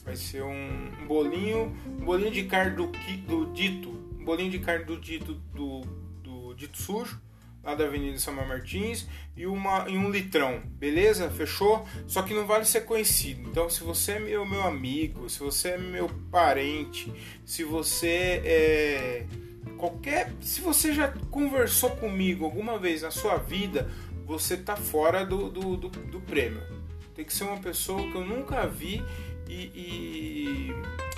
vai 0.03 0.15
ser 0.15 0.41
um, 0.41 0.91
um, 1.01 1.08
bolinho, 1.08 1.77
um 1.86 2.05
bolinho 2.05 2.31
de 2.31 2.43
carne 2.46 2.75
do, 2.75 2.88
do 3.27 3.51
dito, 3.53 3.89
um 4.19 4.25
bolinho 4.25 4.50
de 4.50 4.60
carne 4.60 4.86
do 4.86 4.98
dito 4.98 5.34
do, 5.53 5.81
do 6.24 6.53
dito 6.55 6.81
sujo 6.81 7.22
lá 7.63 7.75
da 7.75 7.86
Avenida 7.86 8.18
Samuel 8.18 8.48
Martins 8.48 9.08
e, 9.36 9.46
uma, 9.46 9.88
e 9.89 9.98
um 9.98 10.10
litrão, 10.10 10.62
beleza? 10.78 11.30
Fechou? 11.30 11.86
Só 12.08 12.22
que 12.22 12.34
não 12.34 12.46
vale 12.46 12.66
ser 12.66 12.82
conhecido. 12.82 13.50
Então, 13.50 13.70
se 13.70 13.84
você 13.84 14.13
é 14.13 14.20
meu, 14.20 14.46
meu 14.46 14.63
amigo, 14.63 15.30
se 15.30 15.39
você 15.39 15.70
é 15.70 15.78
meu 15.78 16.10
parente, 16.32 17.13
se 17.46 17.63
você 17.63 18.42
é 18.44 19.25
qualquer. 19.80 20.32
Se 20.42 20.62
você 20.62 20.94
já 20.94 21.08
conversou 21.32 21.92
comigo 21.92 22.44
alguma 22.46 22.78
vez 22.78 23.01
na 23.01 23.10
sua 23.10 23.38
vida, 23.38 23.89
você 24.25 24.58
tá 24.58 24.75
fora 24.75 25.25
do, 25.25 25.50
do, 25.50 25.78
do, 25.78 25.89
do 25.89 26.22
prêmio. 26.22 26.62
Tem 27.16 27.25
que 27.25 27.34
ser 27.34 27.46
uma 27.46 27.58
pessoa 27.58 28.01
que 28.12 28.16
eu 28.16 28.25
nunca 28.25 28.68
vi 28.68 29.04
e, 29.48 29.54
e, 29.54 30.75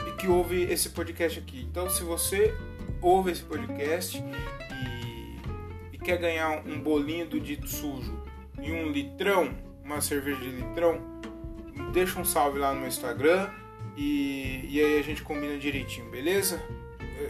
e, 0.07 0.11
que 0.17 0.27
ouve 0.27 0.63
esse 0.63 0.89
podcast 0.89 1.39
aqui. 1.39 1.67
Então, 1.69 1.89
se 1.89 2.03
você 2.03 2.55
ouve 3.01 3.31
esse 3.31 3.43
podcast 3.43 4.23
quer 6.03 6.17
ganhar 6.17 6.63
um 6.65 6.79
bolinho 6.79 7.27
do 7.27 7.39
dito 7.39 7.67
sujo 7.67 8.23
e 8.61 8.71
um 8.71 8.91
litrão, 8.91 9.55
uma 9.83 10.01
cerveja 10.01 10.39
de 10.39 10.49
litrão, 10.49 11.01
deixa 11.93 12.19
um 12.19 12.25
salve 12.25 12.59
lá 12.59 12.73
no 12.73 12.79
meu 12.79 12.87
Instagram 12.87 13.49
e, 13.97 14.67
e 14.69 14.79
aí 14.79 14.99
a 14.99 15.01
gente 15.03 15.21
combina 15.21 15.57
direitinho, 15.57 16.09
beleza? 16.09 16.61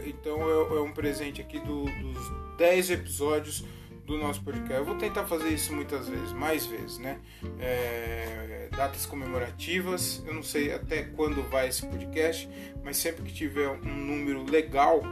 Então 0.06 0.40
é, 0.42 0.78
é 0.78 0.80
um 0.80 0.92
presente 0.92 1.40
aqui 1.40 1.58
do, 1.60 1.84
dos 1.84 2.56
10 2.56 2.90
episódios 2.90 3.64
do 4.06 4.18
nosso 4.18 4.42
podcast. 4.42 4.74
Eu 4.74 4.84
vou 4.84 4.96
tentar 4.96 5.24
fazer 5.24 5.48
isso 5.48 5.72
muitas 5.74 6.08
vezes, 6.08 6.32
mais 6.32 6.66
vezes, 6.66 6.98
né? 6.98 7.20
É, 7.58 8.68
datas 8.76 9.06
comemorativas, 9.06 10.22
eu 10.26 10.34
não 10.34 10.42
sei 10.42 10.72
até 10.72 11.02
quando 11.02 11.42
vai 11.50 11.68
esse 11.68 11.86
podcast, 11.86 12.48
mas 12.82 12.96
sempre 12.96 13.22
que 13.22 13.32
tiver 13.32 13.68
um 13.68 13.94
número 13.94 14.50
legal, 14.50 15.02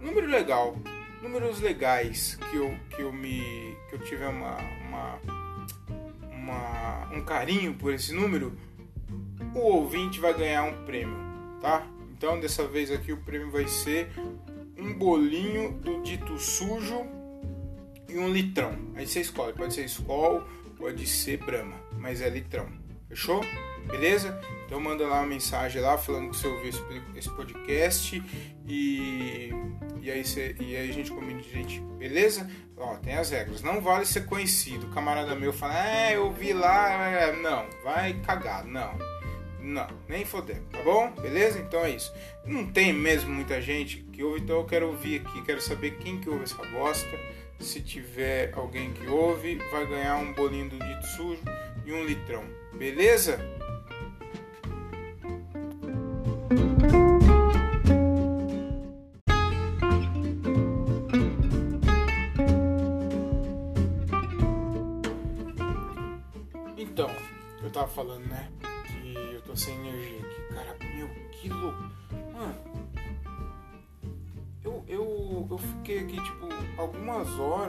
número 0.00 0.26
legal, 0.26 0.76
números 1.22 1.60
legais 1.60 2.38
que 2.50 2.56
eu, 2.56 2.76
que 2.90 3.02
eu 3.02 3.12
me 3.12 3.76
que 3.88 3.94
eu 3.94 3.98
tiver 4.00 4.28
uma, 4.28 4.56
uma, 4.86 5.20
uma 6.30 7.10
um 7.12 7.24
carinho 7.24 7.74
por 7.74 7.92
esse 7.92 8.12
número, 8.12 8.56
o 9.54 9.58
ouvinte 9.58 10.20
vai 10.20 10.34
ganhar 10.34 10.64
um 10.64 10.84
prêmio, 10.84 11.16
tá? 11.60 11.86
Então 12.16 12.38
dessa 12.40 12.66
vez 12.66 12.90
aqui 12.90 13.12
o 13.12 13.18
prêmio 13.18 13.50
vai 13.50 13.66
ser 13.66 14.10
um 14.78 14.92
bolinho 14.92 15.72
do 15.72 16.02
dito 16.02 16.38
sujo 16.38 17.06
e 18.08 18.18
um 18.18 18.32
litrão. 18.32 18.72
Aí 18.94 19.06
você 19.06 19.20
escolhe, 19.20 19.52
pode 19.52 19.74
ser 19.74 19.84
Skol, 19.84 20.42
pode 20.76 21.06
ser 21.06 21.38
Brahma, 21.38 21.76
mas 21.98 22.20
é 22.20 22.28
litrão. 22.28 22.68
Fechou? 23.08 23.40
Beleza? 23.90 24.38
Então 24.66 24.80
manda 24.80 25.06
lá 25.06 25.20
uma 25.20 25.26
mensagem 25.26 25.80
lá 25.80 25.96
falando 25.96 26.30
que 26.30 26.36
você 26.36 26.48
ouviu 26.48 26.70
esse 27.14 27.30
podcast 27.30 28.22
e, 28.66 29.50
e, 30.02 30.10
aí, 30.10 30.24
você, 30.24 30.54
e 30.60 30.76
aí 30.76 30.90
a 30.90 30.92
gente 30.92 31.10
combina 31.10 31.40
direitinho. 31.40 31.86
Beleza? 31.98 32.48
Ó, 32.76 32.96
tem 32.96 33.14
as 33.14 33.30
regras. 33.30 33.62
Não 33.62 33.80
vale 33.80 34.04
ser 34.04 34.26
conhecido. 34.26 34.86
O 34.86 34.90
camarada 34.90 35.34
meu 35.34 35.52
fala, 35.52 35.88
é, 35.88 36.16
eu 36.16 36.32
vi 36.32 36.52
lá. 36.52 37.32
Não, 37.42 37.66
vai 37.82 38.14
cagar. 38.20 38.64
Não. 38.64 38.98
Não, 39.60 39.88
nem 40.08 40.24
foder, 40.24 40.62
tá 40.70 40.80
bom? 40.84 41.10
Beleza? 41.10 41.58
Então 41.58 41.84
é 41.84 41.90
isso. 41.90 42.12
Não 42.44 42.66
tem 42.66 42.92
mesmo 42.92 43.32
muita 43.32 43.60
gente 43.60 43.96
que 44.12 44.22
ouve, 44.22 44.40
então 44.40 44.58
eu 44.58 44.64
quero 44.64 44.86
ouvir 44.86 45.22
aqui, 45.22 45.42
quero 45.42 45.60
saber 45.60 45.96
quem 45.98 46.20
que 46.20 46.30
ouve 46.30 46.44
essa 46.44 46.64
bosta 46.66 47.18
se 47.60 47.80
tiver 47.80 48.52
alguém 48.54 48.92
que 48.92 49.06
ouve, 49.06 49.56
vai 49.70 49.86
ganhar 49.86 50.16
um 50.16 50.32
bolinho 50.32 50.68
do 50.68 50.78
dito 50.78 51.06
sujo 51.06 51.42
e 51.84 51.92
um 51.92 52.04
litrão. 52.04 52.44
Beleza? 52.74 53.38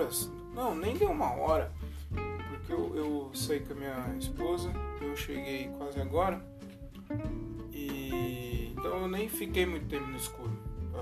Horas. 0.08 0.32
Não, 0.54 0.74
nem 0.74 0.96
deu 0.96 1.12
uma 1.12 1.32
hora. 1.34 1.72
Porque 2.50 2.74
eu, 2.74 2.96
eu 2.96 3.32
saí 3.34 3.60
com 3.60 3.74
a 3.74 3.76
minha 3.76 4.16
esposa. 4.18 4.72
Eu 5.02 5.16
cheguei 5.16 5.70
quase 5.78 6.00
agora. 6.00 6.42
E. 7.72 8.74
Então 8.78 9.02
eu 9.02 9.08
nem 9.08 9.28
fiquei 9.28 9.66
muito 9.66 9.88
tempo 9.88 10.08
no 10.08 10.18
escuro. 10.18 10.58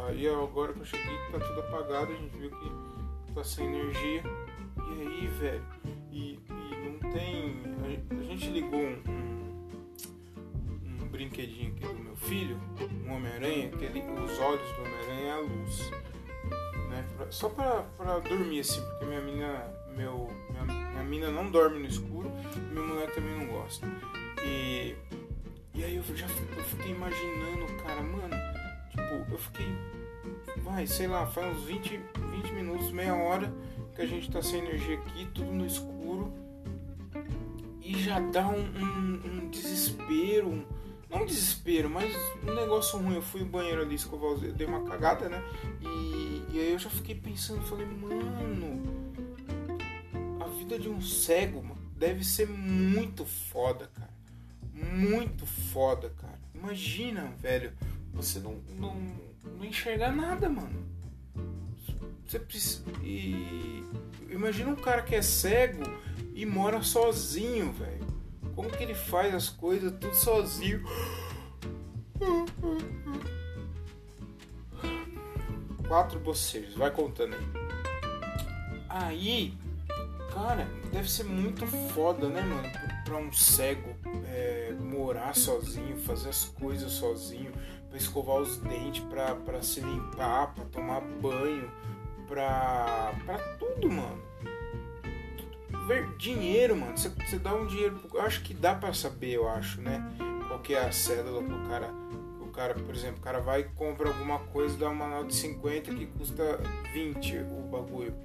Aí 0.07 0.27
agora 0.27 0.74
que 0.74 0.81
eu 0.81 0.85
cheguei, 0.85 1.17
tá 1.31 1.39
tudo 1.39 1.59
apagado. 1.62 2.12
A 2.12 2.15
gente 2.15 2.38
viu 2.38 2.50
que 2.50 3.33
tá 3.33 3.43
sem 3.43 3.67
energia. 3.67 4.24
E 4.77 5.01
aí, 5.01 5.27
velho? 5.27 5.63
E, 6.12 6.39
e 6.50 6.89
não 6.89 7.12
tem. 7.12 7.62
A 8.12 8.24
gente 8.24 8.50
ligou 8.50 8.79
um, 8.79 9.03
um, 10.67 11.03
um, 11.03 11.07
brinquedinho 11.07 11.74
aqui 11.74 11.88
do 11.88 12.00
meu 12.00 12.15
filho, 12.15 12.59
um 13.05 13.13
Homem-Aranha, 13.13 13.69
que 13.69 13.85
ele, 13.85 14.01
os 14.01 14.39
olhos 14.39 14.69
do 14.74 14.81
Homem-Aranha 14.81 15.27
é 15.27 15.31
a 15.31 15.39
luz. 15.39 15.91
Né? 16.95 17.05
Pra, 17.17 17.29
só 17.29 17.49
pra, 17.49 17.83
pra 17.97 18.19
dormir 18.19 18.61
assim, 18.61 18.81
porque 18.81 19.05
minha 19.05 19.21
mina. 19.21 19.85
Meu, 19.95 20.29
minha, 20.49 20.63
minha 20.63 21.03
mina 21.03 21.31
não 21.31 21.49
dorme 21.49 21.79
no 21.79 21.85
escuro, 21.85 22.31
minha 22.71 22.85
mulher 22.85 23.13
também 23.13 23.37
não 23.37 23.47
gosta. 23.47 23.87
E, 24.45 24.95
e 25.73 25.83
aí 25.83 25.95
eu 25.95 26.03
já 26.15 26.25
eu 26.25 26.63
fiquei 26.63 26.91
imaginando, 26.91 27.65
cara, 27.81 28.01
mano, 28.01 28.35
tipo, 28.89 29.31
eu 29.31 29.37
fiquei. 29.37 29.67
Vai, 30.57 30.87
sei 30.87 31.07
lá, 31.07 31.25
faz 31.27 31.55
uns 31.55 31.63
20, 31.65 32.01
20 32.31 32.53
minutos, 32.53 32.91
meia 32.91 33.15
hora 33.15 33.53
que 33.95 34.01
a 34.01 34.05
gente 34.05 34.29
tá 34.29 34.41
sem 34.41 34.59
energia 34.59 34.97
aqui, 34.97 35.25
tudo 35.33 35.51
no 35.51 35.65
escuro. 35.65 36.33
E 37.81 37.97
já 37.99 38.19
dá 38.19 38.47
um, 38.47 38.59
um, 38.59 39.21
um 39.25 39.49
desespero, 39.49 40.49
um, 40.49 40.65
não 41.09 41.25
desespero, 41.25 41.89
mas 41.89 42.15
um 42.43 42.53
negócio 42.53 43.00
ruim. 43.00 43.15
Eu 43.15 43.21
fui 43.21 43.41
no 43.41 43.47
banheiro 43.47 43.81
ali 43.81 43.95
escovar 43.95 44.31
os 44.31 44.41
dei 44.53 44.67
uma 44.67 44.83
cagada, 44.83 45.29
né? 45.29 45.43
E, 45.81 46.43
e 46.51 46.59
aí 46.59 46.71
eu 46.71 46.79
já 46.79 46.89
fiquei 46.89 47.15
pensando, 47.15 47.62
falei, 47.63 47.85
mano, 47.85 48.81
a 50.39 50.47
vida 50.57 50.79
de 50.79 50.89
um 50.89 51.01
cego 51.01 51.63
deve 51.97 52.24
ser 52.24 52.47
muito 52.47 53.25
foda, 53.25 53.89
cara. 53.93 54.13
Muito 54.74 55.45
foda, 55.45 56.09
cara. 56.21 56.39
Imagina, 56.53 57.33
velho, 57.39 57.74
você 58.13 58.39
não, 58.39 58.55
não, 58.77 58.95
não 59.57 59.65
enxergar 59.65 60.13
nada, 60.13 60.50
mano 60.50 60.95
você 62.27 62.39
precisa. 62.39 62.83
E 63.03 63.83
imagina 64.29 64.69
um 64.69 64.75
cara 64.75 65.01
que 65.01 65.15
é 65.15 65.21
cego 65.21 65.83
e 66.33 66.45
mora 66.45 66.81
sozinho, 66.81 67.71
velho. 67.71 68.04
Como 68.55 68.69
que 68.69 68.83
ele 68.83 68.95
faz 68.95 69.33
as 69.35 69.50
coisas 69.50 69.91
tudo 70.00 70.15
sozinho? 70.15 70.83
Quatro 75.88 76.19
bocejos, 76.19 76.75
vai 76.75 76.89
contando 76.89 77.35
aí. 77.35 77.45
Aí, 78.89 79.57
cara, 80.33 80.67
deve 80.91 81.09
ser 81.12 81.25
muito 81.25 81.67
foda, 81.67 82.29
né, 82.29 82.41
mano? 82.41 82.69
Pra 83.03 83.17
um 83.17 83.31
cego 83.31 83.95
é, 84.27 84.74
morar 84.79 85.35
sozinho, 85.35 85.97
fazer 85.97 86.29
as 86.29 86.45
coisas 86.45 86.91
sozinho, 86.93 87.51
pra 87.89 87.97
escovar 87.97 88.38
os 88.38 88.57
dentes, 88.57 89.03
pra, 89.03 89.35
pra 89.35 89.61
se 89.61 89.81
limpar, 89.81 90.53
pra 90.55 90.65
tomar 90.65 91.01
banho 91.01 91.70
pra, 92.27 93.13
pra 93.25 93.37
tudo, 93.57 93.89
mano. 93.89 94.22
Ver 95.87 96.07
dinheiro, 96.17 96.75
mano. 96.75 96.98
Você, 96.98 97.09
você 97.09 97.37
dá 97.37 97.53
um 97.53 97.67
dinheiro. 97.67 98.00
Eu 98.13 98.21
acho 98.21 98.41
que 98.41 98.53
dá 98.53 98.74
pra 98.75 98.93
saber, 98.93 99.33
eu 99.33 99.48
acho, 99.48 99.81
né? 99.81 100.03
Qual 100.48 100.59
que 100.59 100.74
é 100.74 100.79
a 100.79 100.91
cédula 100.91 101.43
pro 101.43 101.59
cara. 101.67 101.93
O 102.41 102.48
cara, 102.55 102.74
por 102.74 102.95
exemplo, 102.95 103.17
o 103.17 103.21
cara 103.21 103.39
vai 103.39 103.61
e 103.61 103.63
compra 103.65 104.07
alguma 104.07 104.39
coisa, 104.39 104.77
dá 104.77 104.89
uma 104.89 105.07
nota 105.07 105.27
de 105.27 105.35
50 105.35 105.93
que 105.93 106.05
custa 106.05 106.59
20 106.93 107.37
o 107.39 107.67
bagulho. 107.69 108.15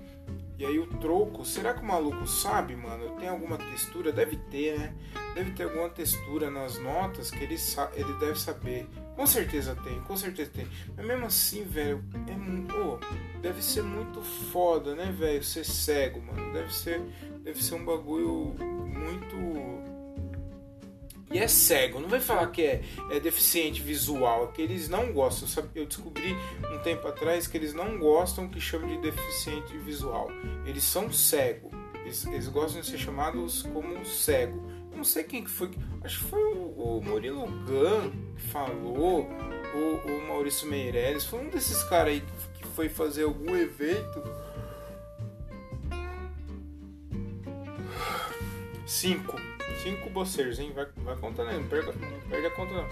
E 0.61 0.67
aí 0.67 0.79
o 0.79 0.87
troco, 0.87 1.43
será 1.43 1.73
que 1.73 1.81
o 1.81 1.87
maluco 1.87 2.27
sabe, 2.27 2.77
mano? 2.77 3.17
Tem 3.17 3.27
alguma 3.27 3.57
textura? 3.57 4.13
Deve 4.13 4.37
ter, 4.37 4.79
né? 4.79 4.95
Deve 5.35 5.53
ter 5.53 5.63
alguma 5.63 5.89
textura 5.89 6.51
nas 6.51 6.79
notas 6.79 7.31
que 7.31 7.43
ele, 7.43 7.57
ele 7.95 8.13
deve 8.19 8.39
saber. 8.39 8.87
Com 9.17 9.27
certeza 9.27 9.75
tem, 9.77 9.99
com 10.03 10.15
certeza 10.19 10.51
tem. 10.51 10.69
Mas 10.95 11.07
mesmo 11.07 11.25
assim, 11.25 11.65
velho, 11.65 12.05
é, 12.29 12.75
oh, 12.75 12.99
deve 13.41 13.65
ser 13.65 13.83
muito 13.83 14.21
foda, 14.21 14.95
né, 14.95 15.11
velho? 15.11 15.43
Ser 15.43 15.65
cego, 15.65 16.21
mano. 16.21 16.53
Deve 16.53 16.75
ser, 16.75 17.01
deve 17.51 17.65
ser 17.65 17.75
um 17.75 17.85
bagulho 17.85 18.55
muito 18.59 19.81
e 21.33 21.39
é 21.39 21.47
cego. 21.47 22.01
Não 22.01 22.09
vai 22.09 22.21
falar 22.21 22.49
que 22.49 22.63
é, 22.63 22.83
é 23.11 23.21
deficiente 23.21 23.81
visual, 23.81 24.49
que 24.49 24.61
eles 24.63 24.89
não 24.89 25.13
gostam. 25.13 25.65
Eu 25.75 25.87
descobri 25.87 26.37
um 26.73 26.79
tempo 26.81 27.07
atrás 27.07 27.47
que 27.47 27.57
eles 27.57 27.73
não 27.73 27.99
gostam 27.99 28.49
que 28.49 28.61
chame 28.61 28.97
de 28.97 29.11
deficiente 29.11 29.77
visual. 29.79 30.29
Eles 30.67 30.83
são 30.83 31.13
cego. 31.13 31.71
Eles, 32.03 32.27
eles 32.27 32.49
gostam 32.49 32.81
de 32.81 32.89
ser 32.89 32.99
chamados 32.99 33.63
como 33.63 34.05
cego. 34.05 34.61
Eu 34.91 34.97
não 34.97 35.05
sei 35.05 35.23
quem 35.23 35.45
que 35.45 35.51
foi. 35.51 35.71
Acho 36.03 36.19
que 36.19 36.31
foi 36.31 36.43
o, 36.43 36.99
o 36.99 37.01
Murilo 37.05 37.47
Gun 37.47 38.11
que 38.35 38.43
falou, 38.49 39.29
ou 39.73 39.97
o 39.99 40.29
Maurício 40.29 40.69
Meirelles. 40.69 41.25
Foi 41.25 41.41
um 41.41 41.49
desses 41.49 41.83
caras 41.85 42.15
aí 42.15 42.25
que 42.55 42.67
foi 42.69 42.89
fazer 42.89 43.23
algum 43.23 43.55
evento. 43.57 44.21
Cinco 48.91 49.39
cinco 49.83 50.11
boceiros, 50.11 50.59
hein? 50.59 50.73
Vai, 50.75 50.87
vai 50.97 51.17
contando 51.17 51.51
aí, 51.51 51.59
não 51.59 51.69
perde, 51.69 51.87
não 51.99 52.21
perde 52.29 52.47
a 52.47 52.51
conta 52.51 52.75
não. 52.75 52.89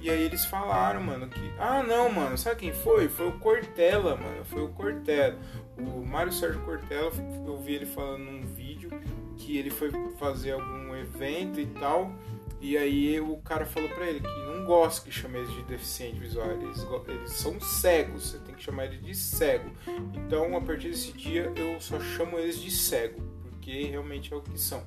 E 0.00 0.10
aí 0.10 0.22
eles 0.22 0.44
falaram, 0.44 1.02
mano, 1.02 1.28
que. 1.28 1.52
Ah, 1.58 1.82
não, 1.82 2.10
mano, 2.10 2.36
sabe 2.36 2.56
quem 2.56 2.72
foi? 2.72 3.08
Foi 3.08 3.28
o 3.28 3.38
Cortella, 3.38 4.16
mano. 4.16 4.44
Foi 4.44 4.62
o 4.62 4.68
Cortella. 4.68 5.38
O 5.76 6.04
Mário 6.04 6.32
Sérgio 6.32 6.60
Cortella, 6.62 7.10
eu 7.46 7.58
vi 7.58 7.74
ele 7.74 7.86
falando 7.86 8.24
num 8.24 8.46
vídeo 8.46 8.90
que 9.36 9.56
ele 9.56 9.70
foi 9.70 9.90
fazer 10.18 10.52
algum 10.52 10.94
evento 10.96 11.60
e 11.60 11.66
tal. 11.66 12.12
E 12.60 12.78
aí 12.78 13.20
o 13.20 13.36
cara 13.38 13.66
falou 13.66 13.90
pra 13.90 14.06
ele 14.06 14.20
que 14.20 14.46
não 14.46 14.64
gosta 14.64 15.04
que 15.04 15.14
chame 15.14 15.38
eles 15.38 15.52
de 15.52 15.62
deficiente 15.64 16.18
visual, 16.18 16.50
eles, 16.50 16.86
eles 17.08 17.32
são 17.32 17.60
cegos, 17.60 18.30
você 18.30 18.38
tem 18.38 18.54
que 18.54 18.62
chamar 18.62 18.86
ele 18.86 18.96
de 18.98 19.14
cego. 19.14 19.70
Então 20.14 20.56
a 20.56 20.60
partir 20.62 20.88
desse 20.88 21.12
dia 21.12 21.52
eu 21.56 21.78
só 21.78 22.00
chamo 22.00 22.38
eles 22.38 22.58
de 22.58 22.70
cego, 22.70 23.20
porque 23.42 23.84
realmente 23.84 24.32
é 24.32 24.36
o 24.36 24.40
que 24.40 24.58
são. 24.58 24.82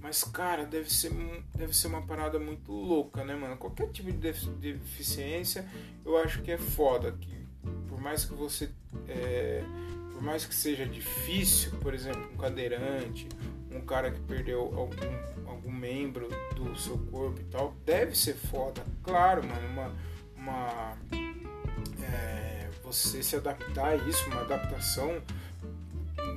Mas, 0.00 0.22
cara, 0.24 0.64
deve 0.64 0.92
ser, 0.92 1.12
deve 1.54 1.76
ser 1.76 1.88
uma 1.88 2.02
parada 2.02 2.38
muito 2.38 2.72
louca, 2.72 3.24
né, 3.24 3.34
mano? 3.34 3.56
Qualquer 3.56 3.88
tipo 3.88 4.10
de 4.12 4.32
deficiência, 4.72 5.66
eu 6.04 6.16
acho 6.16 6.42
que 6.42 6.50
é 6.50 6.58
foda. 6.58 7.12
Que 7.12 7.36
por 7.88 8.00
mais 8.00 8.24
que 8.24 8.34
você. 8.34 8.70
É, 9.08 9.64
por 10.12 10.22
mais 10.22 10.44
que 10.46 10.54
seja 10.54 10.86
difícil, 10.86 11.72
por 11.80 11.92
exemplo, 11.92 12.26
um 12.32 12.36
cadeirante, 12.36 13.28
um 13.70 13.80
cara 13.80 14.10
que 14.10 14.20
perdeu 14.20 14.60
algum, 14.60 15.50
algum 15.50 15.70
membro 15.70 16.28
do 16.54 16.76
seu 16.78 16.96
corpo 17.10 17.40
e 17.40 17.44
tal, 17.44 17.74
deve 17.84 18.16
ser 18.16 18.34
foda. 18.34 18.84
Claro, 19.02 19.42
mano, 19.44 19.68
uma. 19.68 19.94
uma 20.36 20.96
é, 22.02 22.68
você 22.82 23.22
se 23.22 23.36
adaptar 23.36 23.88
a 23.88 23.96
isso, 23.96 24.24
uma 24.30 24.42
adaptação 24.42 25.20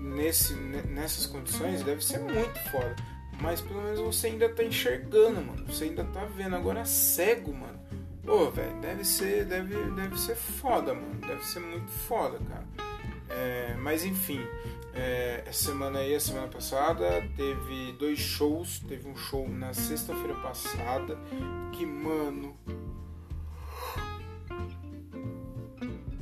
nesse, 0.02 0.54
nessas 0.54 1.26
condições 1.26 1.84
deve 1.84 2.04
ser 2.04 2.20
muito 2.20 2.58
foda. 2.72 2.96
Mas 3.42 3.62
pelo 3.62 3.82
menos 3.82 4.00
você 4.00 4.28
ainda 4.28 4.50
tá 4.50 4.64
enxergando, 4.64 5.42
mano. 5.42 5.66
Você 5.68 5.86
ainda 5.86 6.04
tá 6.04 6.26
vendo. 6.26 6.56
Agora 6.56 6.84
cego, 6.86 7.54
mano. 7.54 7.80
Pô, 8.26 8.52
velho, 8.52 8.80
deve 8.82 9.04
ser, 9.04 9.46
deve, 9.46 9.76
deve 9.92 10.20
ser 10.20 10.36
foda, 10.36 10.94
mano. 10.94 11.16
Deve 11.16 11.44
ser 11.46 11.62
muito 11.62 11.90
foda, 11.90 12.38
cara. 12.40 12.68
É, 13.30 13.76
mas 13.78 14.04
enfim, 14.04 14.42
é, 14.94 15.44
essa 15.46 15.66
semana 15.72 16.00
aí, 16.00 16.14
a 16.14 16.20
semana 16.20 16.48
passada, 16.48 17.24
teve 17.38 17.94
dois 17.94 18.20
shows. 18.20 18.80
Teve 18.80 19.08
um 19.08 19.16
show 19.16 19.48
na 19.48 19.74
sexta-feira 19.74 20.36
passada. 20.36 21.18
Que, 21.72 21.86
mano. 21.86 22.58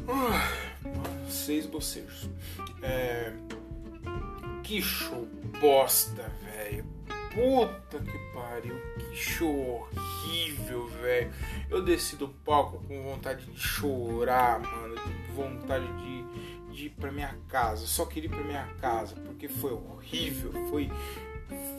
seis 1.30 1.66
bocejos. 1.66 2.30
É, 2.82 3.34
que 4.68 4.82
show 4.82 5.26
bosta, 5.62 6.30
velho 6.44 6.86
Puta 7.34 8.00
que 8.00 8.18
pariu, 8.34 8.76
que 8.98 9.16
show 9.16 9.88
horrível, 9.96 10.88
velho. 10.88 11.32
Eu 11.70 11.84
desci 11.84 12.16
do 12.16 12.30
palco 12.30 12.84
com 12.88 13.04
vontade 13.04 13.46
de 13.46 13.60
chorar, 13.60 14.60
mano, 14.60 14.96
vontade 15.36 15.86
de, 15.86 16.74
de 16.74 16.86
ir 16.88 16.90
pra 16.90 17.12
minha 17.12 17.38
casa. 17.48 17.86
Só 17.86 18.08
queria 18.08 18.28
ir 18.28 18.34
pra 18.34 18.44
minha 18.44 18.66
casa, 18.82 19.16
porque 19.24 19.48
foi 19.48 19.72
horrível, 19.72 20.52
foi 20.70 20.90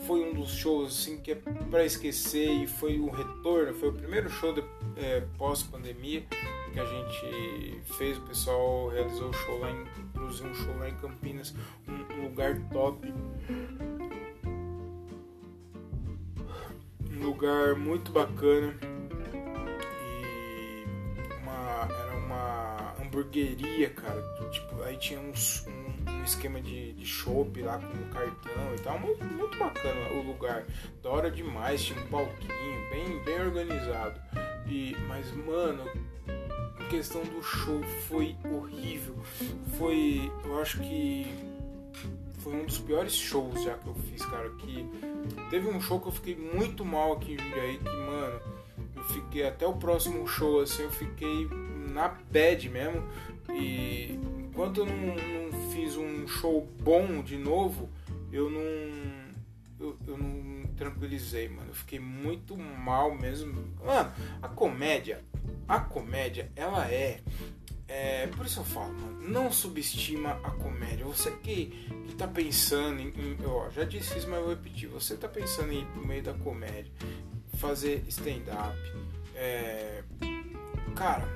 foi 0.07 0.21
um 0.21 0.33
dos 0.33 0.51
shows 0.53 0.93
assim 0.93 1.19
que 1.19 1.33
é 1.33 1.35
para 1.35 1.85
esquecer 1.85 2.49
e 2.49 2.67
foi 2.67 2.99
um 2.99 3.11
retorno, 3.11 3.75
foi 3.75 3.91
o 3.91 3.93
primeiro 3.93 4.31
show 4.31 4.55
é, 4.97 5.23
pós 5.37 5.63
pandemia 5.63 6.25
que 6.73 6.81
a 6.81 6.85
gente 6.85 7.81
fez, 7.99 8.17
o 8.17 8.23
pessoal 8.23 8.89
realizou 8.89 9.29
o 9.29 9.33
show 9.33 9.59
lá 9.59 9.71
em 9.71 9.85
um 10.29 10.55
show 10.55 10.77
lá 10.79 10.89
em 10.89 10.95
Campinas, 10.97 11.55
um 11.89 12.23
lugar 12.25 12.59
top 12.71 13.13
lugar 17.19 17.75
muito 17.77 18.11
bacana 18.11 18.75
e 20.11 20.85
uma, 21.43 21.89
era 21.91 22.17
uma 22.17 22.95
hamburgueria, 23.01 23.91
cara. 23.91 24.23
Tipo, 24.51 24.83
aí 24.83 24.97
tinha 24.97 25.21
uns, 25.21 25.67
um, 25.67 26.11
um 26.11 26.25
esquema 26.25 26.61
de, 26.61 26.93
de 26.95 27.05
chopp 27.05 27.61
lá 27.61 27.79
com 27.79 28.09
cartão 28.11 28.75
e 28.75 28.81
tal. 28.81 28.99
Muito, 28.99 29.25
muito 29.25 29.59
bacana 29.59 30.11
o 30.13 30.23
lugar. 30.23 30.65
Da 31.03 31.11
hora 31.11 31.31
demais, 31.31 31.85
tinha 31.85 32.01
um 32.01 32.07
palquinho 32.07 32.91
bem, 32.91 33.23
bem 33.25 33.41
organizado. 33.41 34.21
E, 34.67 34.97
mas, 35.07 35.31
mano, 35.33 35.85
questão 36.89 37.23
do 37.23 37.43
show 37.43 37.83
foi 38.09 38.37
horrível. 38.45 39.15
Foi, 39.79 40.31
eu 40.45 40.61
acho 40.61 40.81
que 40.81 41.27
foi 42.39 42.55
um 42.55 42.65
dos 42.65 42.79
piores 42.79 43.15
shows 43.15 43.63
já 43.63 43.75
que 43.75 43.87
eu 43.87 43.95
fiz, 43.95 44.25
cara. 44.25 44.51
Que 44.51 44.89
teve 45.51 45.69
um 45.69 45.81
show 45.81 46.01
que 46.01 46.09
eu 46.09 46.13
fiquei 46.13 46.37
muito 46.37 46.85
mal 46.85 47.13
aqui 47.13 47.35
em 47.35 47.39
Jundiaí, 47.39 47.79
que, 47.79 47.85
mano, 47.85 48.41
eu 48.97 49.05
fiquei 49.05 49.47
até 49.47 49.67
o 49.67 49.75
próximo 49.75 50.27
show, 50.27 50.61
assim, 50.61 50.83
eu 50.83 50.91
fiquei 50.91 51.49
na 51.93 52.09
bad 52.09 52.69
mesmo. 52.69 53.05
E 53.51 54.19
enquanto 54.39 54.79
eu 54.79 54.87
não, 54.87 55.15
não 55.15 55.71
fiz 55.71 55.97
um 55.97 56.27
show 56.27 56.67
bom 56.83 57.23
de 57.23 57.37
novo, 57.37 57.89
eu 58.33 58.51
não. 58.51 58.99
Eu, 59.81 59.97
eu 60.09 60.19
não 60.19 60.58
tranquilizei, 60.79 61.49
mano. 61.49 61.69
Eu 61.69 61.75
fiquei 61.75 61.99
muito 61.99 62.57
mal 62.57 63.15
mesmo. 63.15 63.75
Mano, 63.85 64.13
a 64.41 64.49
comédia, 64.49 65.23
a 65.67 65.81
comédia, 65.81 66.51
ela 66.57 66.87
é 66.91 67.21
é, 67.89 68.27
por 68.27 68.45
isso 68.45 68.61
eu 68.61 68.65
falo, 68.65 68.93
mano, 68.93 69.29
não 69.29 69.51
subestima 69.51 70.33
a 70.45 70.51
comédia. 70.51 71.07
Você 71.07 71.31
que, 71.31 71.89
que 72.07 72.15
tá 72.15 72.29
pensando 72.29 73.01
em, 73.01 73.09
em 73.09 73.39
ó, 73.47 73.71
já 73.71 73.85
disse 73.85 74.19
isso, 74.19 74.29
mas 74.29 74.39
eu 74.39 74.45
vou 74.45 74.55
repetir. 74.55 74.89
Você 74.91 75.17
tá 75.17 75.27
pensando 75.27 75.73
em 75.73 75.81
ir 75.81 75.87
pro 75.87 76.07
meio 76.07 76.23
da 76.23 76.35
comédia, 76.35 76.93
fazer 77.55 78.05
stand-up, 78.09 78.77
é, 79.35 80.05
cara, 80.95 81.27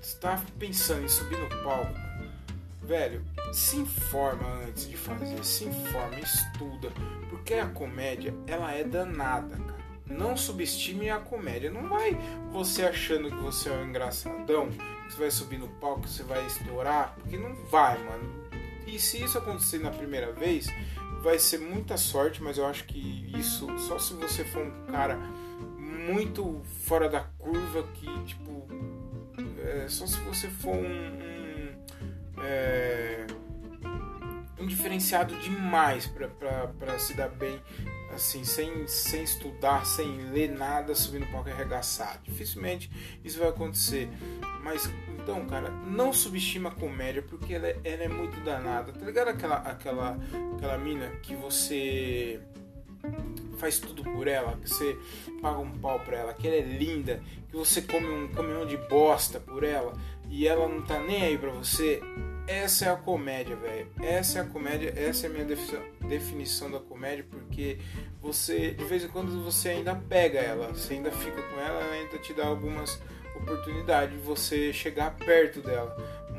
está 0.00 0.40
pensando 0.56 1.04
em 1.04 1.08
subir 1.08 1.36
no 1.36 1.48
palco, 1.64 1.92
velho, 2.88 3.22
se 3.52 3.76
informa 3.76 4.48
antes 4.66 4.88
de 4.88 4.96
fazer, 4.96 5.44
se 5.44 5.64
informa, 5.64 6.18
estuda, 6.18 6.90
porque 7.30 7.54
a 7.54 7.66
comédia 7.66 8.34
ela 8.46 8.72
é 8.72 8.82
danada, 8.82 9.56
cara. 9.56 9.78
Não 10.06 10.36
subestime 10.36 11.10
a 11.10 11.18
comédia. 11.18 11.70
Não 11.70 11.86
vai 11.86 12.16
você 12.50 12.82
achando 12.82 13.28
que 13.30 13.36
você 13.36 13.68
é 13.68 13.72
um 13.72 13.90
engraçadão 13.90 14.70
você 15.08 15.18
vai 15.18 15.30
subir 15.30 15.58
no 15.58 15.68
palco, 15.68 16.06
você 16.06 16.22
vai 16.22 16.44
estourar, 16.46 17.14
porque 17.14 17.36
não 17.36 17.54
vai, 17.70 17.96
mano. 18.04 18.48
E 18.86 18.98
se 18.98 19.22
isso 19.22 19.38
acontecer 19.38 19.78
na 19.78 19.90
primeira 19.90 20.32
vez, 20.32 20.66
vai 21.22 21.38
ser 21.38 21.58
muita 21.58 21.96
sorte, 21.96 22.42
mas 22.42 22.58
eu 22.58 22.66
acho 22.66 22.84
que 22.84 23.32
isso 23.36 23.66
só 23.78 23.98
se 23.98 24.12
você 24.14 24.44
for 24.44 24.62
um 24.62 24.86
cara 24.92 25.18
muito 25.78 26.62
fora 26.84 27.08
da 27.08 27.20
curva 27.38 27.82
que 27.94 28.06
tipo 28.24 28.66
é, 29.58 29.86
só 29.88 30.06
se 30.06 30.18
você 30.20 30.48
for 30.48 30.74
um, 30.74 31.18
é, 32.42 33.26
um 34.58 34.66
diferenciado 34.66 35.36
demais 35.36 36.06
para 36.06 36.98
se 36.98 37.14
dar 37.14 37.28
bem 37.28 37.60
assim, 38.14 38.44
sem, 38.44 38.86
sem 38.86 39.22
estudar, 39.22 39.86
sem 39.86 40.30
ler 40.30 40.50
nada, 40.50 40.94
subindo 40.94 41.26
no 41.26 41.32
palco 41.32 41.50
arregaçar. 41.50 42.20
Dificilmente 42.22 42.90
isso 43.24 43.38
vai 43.38 43.48
acontecer. 43.48 44.08
Mas 44.62 44.90
então, 45.28 45.46
cara, 45.46 45.70
não 45.70 46.12
subestima 46.12 46.70
a 46.70 46.72
comédia 46.72 47.22
porque 47.22 47.54
ela, 47.54 47.68
é, 47.68 47.78
ela 47.84 48.02
é 48.02 48.08
muito 48.08 48.40
danada. 48.40 48.92
Tá 48.92 49.04
ligado 49.04 49.28
aquela, 49.28 49.56
aquela, 49.56 50.18
aquela 50.56 50.78
mina 50.78 51.08
que 51.22 51.34
você 51.34 52.40
faz 53.58 53.78
tudo 53.78 54.02
por 54.02 54.26
ela, 54.26 54.56
que 54.56 54.68
você 54.68 54.96
paga 55.42 55.58
um 55.58 55.70
pau 55.78 56.00
pra 56.00 56.16
ela, 56.16 56.34
que 56.34 56.46
ela 56.46 56.56
é 56.56 56.62
linda, 56.62 57.22
que 57.50 57.56
você 57.56 57.82
come 57.82 58.06
um 58.06 58.28
caminhão 58.28 58.66
de 58.66 58.76
bosta 58.76 59.38
por 59.38 59.64
ela 59.64 59.92
e 60.28 60.46
ela 60.46 60.68
não 60.68 60.82
tá 60.82 60.98
nem 60.98 61.22
aí 61.22 61.38
pra 61.38 61.50
você. 61.50 62.00
Essa 62.48 62.86
é 62.86 62.88
a 62.88 62.96
comédia, 62.96 63.54
velho. 63.56 63.86
Essa 64.00 64.38
é 64.38 64.42
a 64.42 64.44
comédia, 64.46 64.94
essa 64.96 65.26
é 65.26 65.28
a 65.28 65.32
minha 65.32 65.46
definição 66.08 66.70
da 66.70 66.80
comédia, 66.80 67.26
porque 67.28 67.78
você, 68.22 68.70
de 68.70 68.84
vez 68.84 69.04
em 69.04 69.08
quando, 69.08 69.44
você 69.44 69.68
ainda 69.68 69.94
pega 69.94 70.38
ela, 70.38 70.68
você 70.68 70.94
ainda 70.94 71.10
fica 71.10 71.42
com 71.42 71.60
ela, 71.60 71.82
ela 71.82 71.92
ainda 71.92 72.18
te 72.18 72.32
dá 72.32 72.46
algumas 72.46 72.98
oportunidades 73.36 74.14
de 74.14 74.24
você 74.24 74.72
chegar 74.72 75.14
perto 75.16 75.60
dela. 75.60 75.94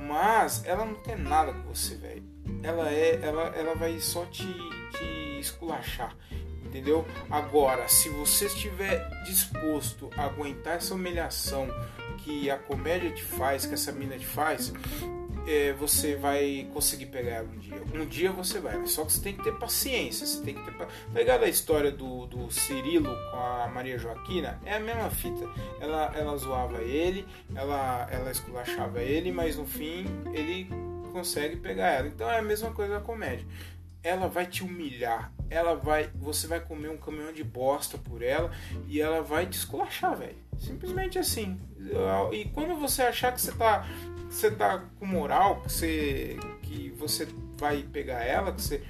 Mas 0.08 0.65
ela 0.65 0.84
não 0.84 0.95
quer 0.95 1.17
nada 1.17 1.54
com 1.54 1.62
você, 1.72 1.93
velho. 1.93 2.24
Ela 2.63 2.91
é, 2.91 3.19
ela, 3.22 3.56
ela 3.56 3.76
vai 3.76 4.00
só 4.00 4.26
te, 4.26 4.48
te 4.98 5.39
esculachar 5.39 6.17
entendeu? 6.65 7.04
Agora, 7.32 7.88
se 7.88 8.10
você 8.10 8.45
estiver 8.45 9.10
disposto 9.24 10.10
a 10.15 10.26
aguentar 10.26 10.76
essa 10.76 10.93
humilhação 10.93 11.67
que 12.19 12.50
a 12.50 12.58
comédia 12.58 13.12
te 13.12 13.24
faz, 13.24 13.65
que 13.65 13.74
essa 13.74 13.91
mina 13.91 14.17
te 14.19 14.26
faz, 14.26 14.72
é, 15.49 15.73
você 15.73 16.15
vai 16.15 16.69
conseguir 16.71 17.07
pegar 17.07 17.41
um 17.41 17.57
dia. 17.57 17.81
Um 17.95 18.05
dia 18.05 18.31
você 18.31 18.59
vai, 18.59 18.85
só 18.85 19.03
que 19.03 19.13
você 19.13 19.19
tem 19.19 19.33
que 19.35 19.43
ter 19.43 19.57
paciência. 19.57 20.23
Você 20.23 20.43
tem 20.43 20.53
que 20.53 20.63
ter. 20.63 20.77
Tá 20.77 20.88
ligado 21.12 21.43
a 21.43 21.49
história 21.49 21.91
do, 21.91 22.27
do 22.27 22.51
Cirilo 22.51 23.09
com 23.31 23.38
a 23.38 23.67
Maria 23.73 23.97
Joaquina? 23.97 24.59
É 24.63 24.75
a 24.75 24.79
mesma 24.79 25.09
fita. 25.09 25.43
Ela, 25.79 26.13
ela 26.15 26.38
zoava 26.38 26.83
ele, 26.83 27.25
ela, 27.55 28.07
ela 28.12 28.29
esculachava 28.29 29.01
ele, 29.01 29.31
mas 29.31 29.57
no 29.57 29.65
fim 29.65 30.05
ele 30.31 30.69
consegue 31.12 31.55
pegar 31.55 31.88
ela. 31.88 32.07
Então 32.07 32.29
é 32.29 32.38
a 32.38 32.43
mesma 32.43 32.71
coisa 32.71 32.93
da 32.93 33.01
comédia. 33.01 33.47
Ela 34.03 34.27
vai 34.27 34.45
te 34.45 34.63
humilhar, 34.63 35.33
ela 35.49 35.73
vai, 35.73 36.09
você 36.15 36.47
vai 36.47 36.59
comer 36.59 36.89
um 36.89 36.97
caminhão 36.97 37.33
de 37.33 37.43
bosta 37.43 37.97
por 37.97 38.21
ela 38.21 38.51
e 38.88 39.01
ela 39.01 39.21
vai 39.21 39.47
te 39.47 39.57
esculachar, 39.57 40.15
velho. 40.15 40.38
Simplesmente 40.59 41.17
assim. 41.17 41.59
E 42.31 42.45
quando 42.45 42.79
você 42.79 43.01
achar 43.01 43.33
que 43.33 43.41
você 43.41 43.51
tá 43.51 43.85
você 44.29 44.51
tá 44.51 44.83
com 44.99 45.05
moral, 45.05 45.61
que 45.61 45.71
você, 45.71 46.37
que 46.61 46.89
você 46.97 47.27
vai 47.57 47.83
pegar 47.83 48.23
ela, 48.23 48.51
que 48.51 48.61
você. 48.61 48.81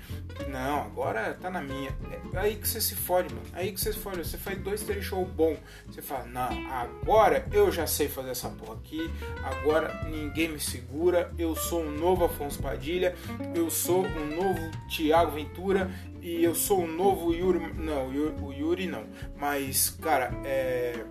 Não, 0.47 0.82
agora 0.82 1.34
tá 1.34 1.49
na 1.49 1.62
minha. 1.62 1.89
É 2.34 2.38
aí 2.38 2.56
que 2.56 2.67
você 2.67 2.80
se 2.80 2.95
fode, 2.95 3.34
mano. 3.34 3.45
Aí 3.54 3.71
que 3.71 3.80
você 3.80 3.91
se 3.91 3.99
fode. 3.99 4.17
Você 4.17 4.38
faz 4.38 4.58
dois, 4.60 4.84
três 4.84 5.04
shows 5.04 5.28
bom. 5.30 5.58
Você 5.88 6.02
fala, 6.02 6.25
não, 6.25 6.71
agora 6.71 7.45
eu 7.52 7.71
já 7.71 7.86
sei 7.88 8.08
fazer 8.08 8.30
essa 8.30 8.49
porra 8.49 8.75
aqui. 8.75 9.10
Agora 9.43 10.06
ninguém 10.06 10.49
me 10.49 10.60
segura. 10.60 11.32
Eu 11.38 11.56
sou 11.56 11.82
um 11.82 11.91
novo 11.91 12.25
Afonso 12.25 12.62
Padilha. 12.62 13.15
Eu 13.56 13.69
sou 13.69 14.06
um 14.06 14.36
novo 14.36 14.71
Thiago 14.89 15.32
Ventura. 15.32 15.89
E 16.21 16.43
eu 16.43 16.54
sou 16.54 16.84
um 16.84 16.88
novo 16.88 17.34
Yuri. 17.34 17.73
Não, 17.73 18.08
o 18.08 18.54
Yuri 18.54 18.88
não. 18.88 19.06
Mas, 19.38 19.89
cara, 19.89 20.32
é. 20.45 21.04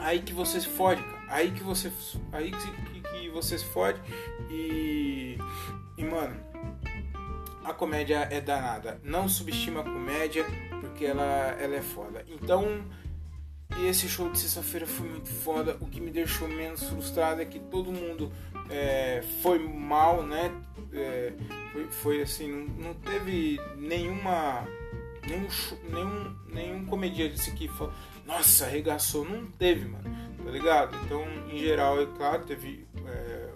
Aí 0.00 0.20
que 0.20 0.32
você 0.32 0.60
se 0.60 0.68
fode, 0.68 1.02
cara. 1.02 1.18
Aí 1.28 1.50
que 1.50 1.62
você. 1.62 1.90
Aí 2.32 2.50
que, 2.50 2.97
que 3.28 3.34
você 3.34 3.58
se 3.58 3.64
fode. 3.64 4.00
E, 4.50 5.38
e 5.96 6.04
mano, 6.04 6.36
a 7.64 7.72
comédia 7.72 8.26
é 8.30 8.40
danada. 8.40 9.00
Não 9.04 9.28
subestima 9.28 9.80
a 9.80 9.84
comédia, 9.84 10.44
porque 10.80 11.04
ela, 11.04 11.56
ela 11.60 11.76
é 11.76 11.82
foda. 11.82 12.24
Então, 12.28 12.82
e 13.76 13.86
esse 13.86 14.08
show 14.08 14.30
de 14.30 14.38
sexta-feira 14.38 14.86
foi 14.86 15.06
muito 15.06 15.28
foda. 15.28 15.76
O 15.80 15.86
que 15.86 16.00
me 16.00 16.10
deixou 16.10 16.48
menos 16.48 16.82
frustrado 16.84 17.42
é 17.42 17.44
que 17.44 17.58
todo 17.58 17.92
mundo 17.92 18.32
é, 18.70 19.22
foi 19.42 19.58
mal, 19.58 20.22
né? 20.22 20.50
É, 20.92 21.32
foi, 21.72 21.86
foi, 21.90 22.22
assim, 22.22 22.50
não, 22.50 22.86
não, 22.86 22.94
teve 22.94 23.60
nenhuma. 23.76 24.66
Nenhum, 25.26 25.48
nenhum, 25.90 26.36
nenhum 26.48 26.86
comediante 26.86 27.50
que 27.50 27.68
falou, 27.68 27.92
nossa, 28.26 28.64
arregaçou. 28.64 29.24
Não 29.26 29.46
teve, 29.46 29.86
mano, 29.86 30.10
tá 30.42 30.50
ligado? 30.50 30.96
Então, 31.04 31.22
em 31.50 31.58
geral, 31.58 32.00
é 32.00 32.06
claro, 32.06 32.44
teve 32.46 32.87
é, 33.08 33.50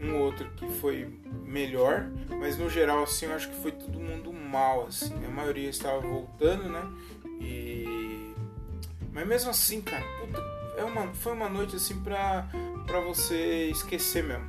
um 0.00 0.16
outro 0.20 0.48
que 0.56 0.66
foi 0.74 1.08
melhor, 1.44 2.08
mas 2.38 2.56
no 2.56 2.70
geral 2.70 3.02
assim 3.02 3.26
eu 3.26 3.34
acho 3.34 3.48
que 3.48 3.56
foi 3.56 3.72
todo 3.72 3.98
mundo 3.98 4.32
mal 4.32 4.86
assim. 4.86 5.14
A 5.24 5.28
maioria 5.28 5.68
estava 5.68 6.00
voltando, 6.00 6.68
né? 6.68 6.82
E 7.40 8.34
mas 9.12 9.26
mesmo 9.26 9.50
assim, 9.50 9.80
cara, 9.80 10.04
puta, 10.20 10.40
é 10.76 10.84
uma, 10.84 11.12
foi 11.14 11.32
uma 11.32 11.48
noite 11.48 11.74
assim 11.74 12.00
pra, 12.02 12.48
pra 12.86 13.00
você 13.00 13.64
esquecer 13.70 14.22
mesmo. 14.22 14.46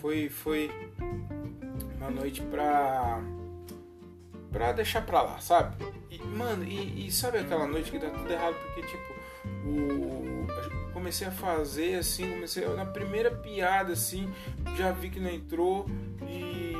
Foi 0.00 0.28
foi 0.28 0.70
uma 1.96 2.10
noite 2.10 2.40
pra 2.42 3.20
pra 4.52 4.72
deixar 4.72 5.04
pra 5.04 5.22
lá, 5.22 5.38
sabe? 5.40 5.84
E, 6.10 6.18
mano, 6.22 6.62
e, 6.62 7.06
e 7.06 7.10
sabe 7.10 7.38
aquela 7.38 7.66
noite 7.66 7.90
que 7.90 7.98
dá 7.98 8.10
tudo 8.10 8.30
errado 8.30 8.54
porque 8.54 8.82
tipo 8.82 9.12
o 9.66 10.41
comecei 10.92 11.26
a 11.26 11.30
fazer 11.30 11.96
assim, 11.96 12.30
comecei 12.30 12.66
na 12.74 12.86
primeira 12.86 13.30
piada 13.30 13.92
assim, 13.92 14.32
já 14.76 14.92
vi 14.92 15.10
que 15.10 15.20
não 15.20 15.30
entrou 15.30 15.86
e 16.28 16.72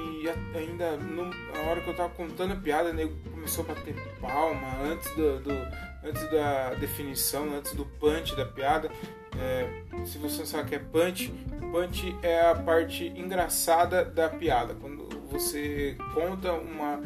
ainda 0.55 0.97
no, 0.97 1.25
na 1.25 1.61
hora 1.69 1.81
que 1.81 1.89
eu 1.89 1.97
tava 1.97 2.11
contando 2.11 2.53
a 2.53 2.57
piada, 2.57 2.93
nego 2.93 3.15
começou 3.31 3.65
a 3.65 3.75
bater 3.75 3.95
palma 4.21 4.79
antes 4.85 5.11
do, 5.17 5.41
do, 5.41 5.53
antes 6.05 6.31
da 6.31 6.75
definição, 6.75 7.55
antes 7.55 7.75
do 7.75 7.85
punch 7.85 8.37
da 8.37 8.45
piada. 8.45 8.91
É, 9.39 9.83
se 10.05 10.19
você 10.19 10.39
não 10.39 10.47
sabe 10.47 10.65
o 10.65 10.67
que 10.67 10.75
é 10.75 10.79
punch, 10.79 11.33
punch 11.73 12.17
é 12.23 12.51
a 12.51 12.55
parte 12.55 13.07
engraçada 13.17 14.05
da 14.05 14.29
piada. 14.29 14.75
Quando 14.75 15.09
você 15.31 15.97
conta 16.15 16.53
uma 16.53 17.01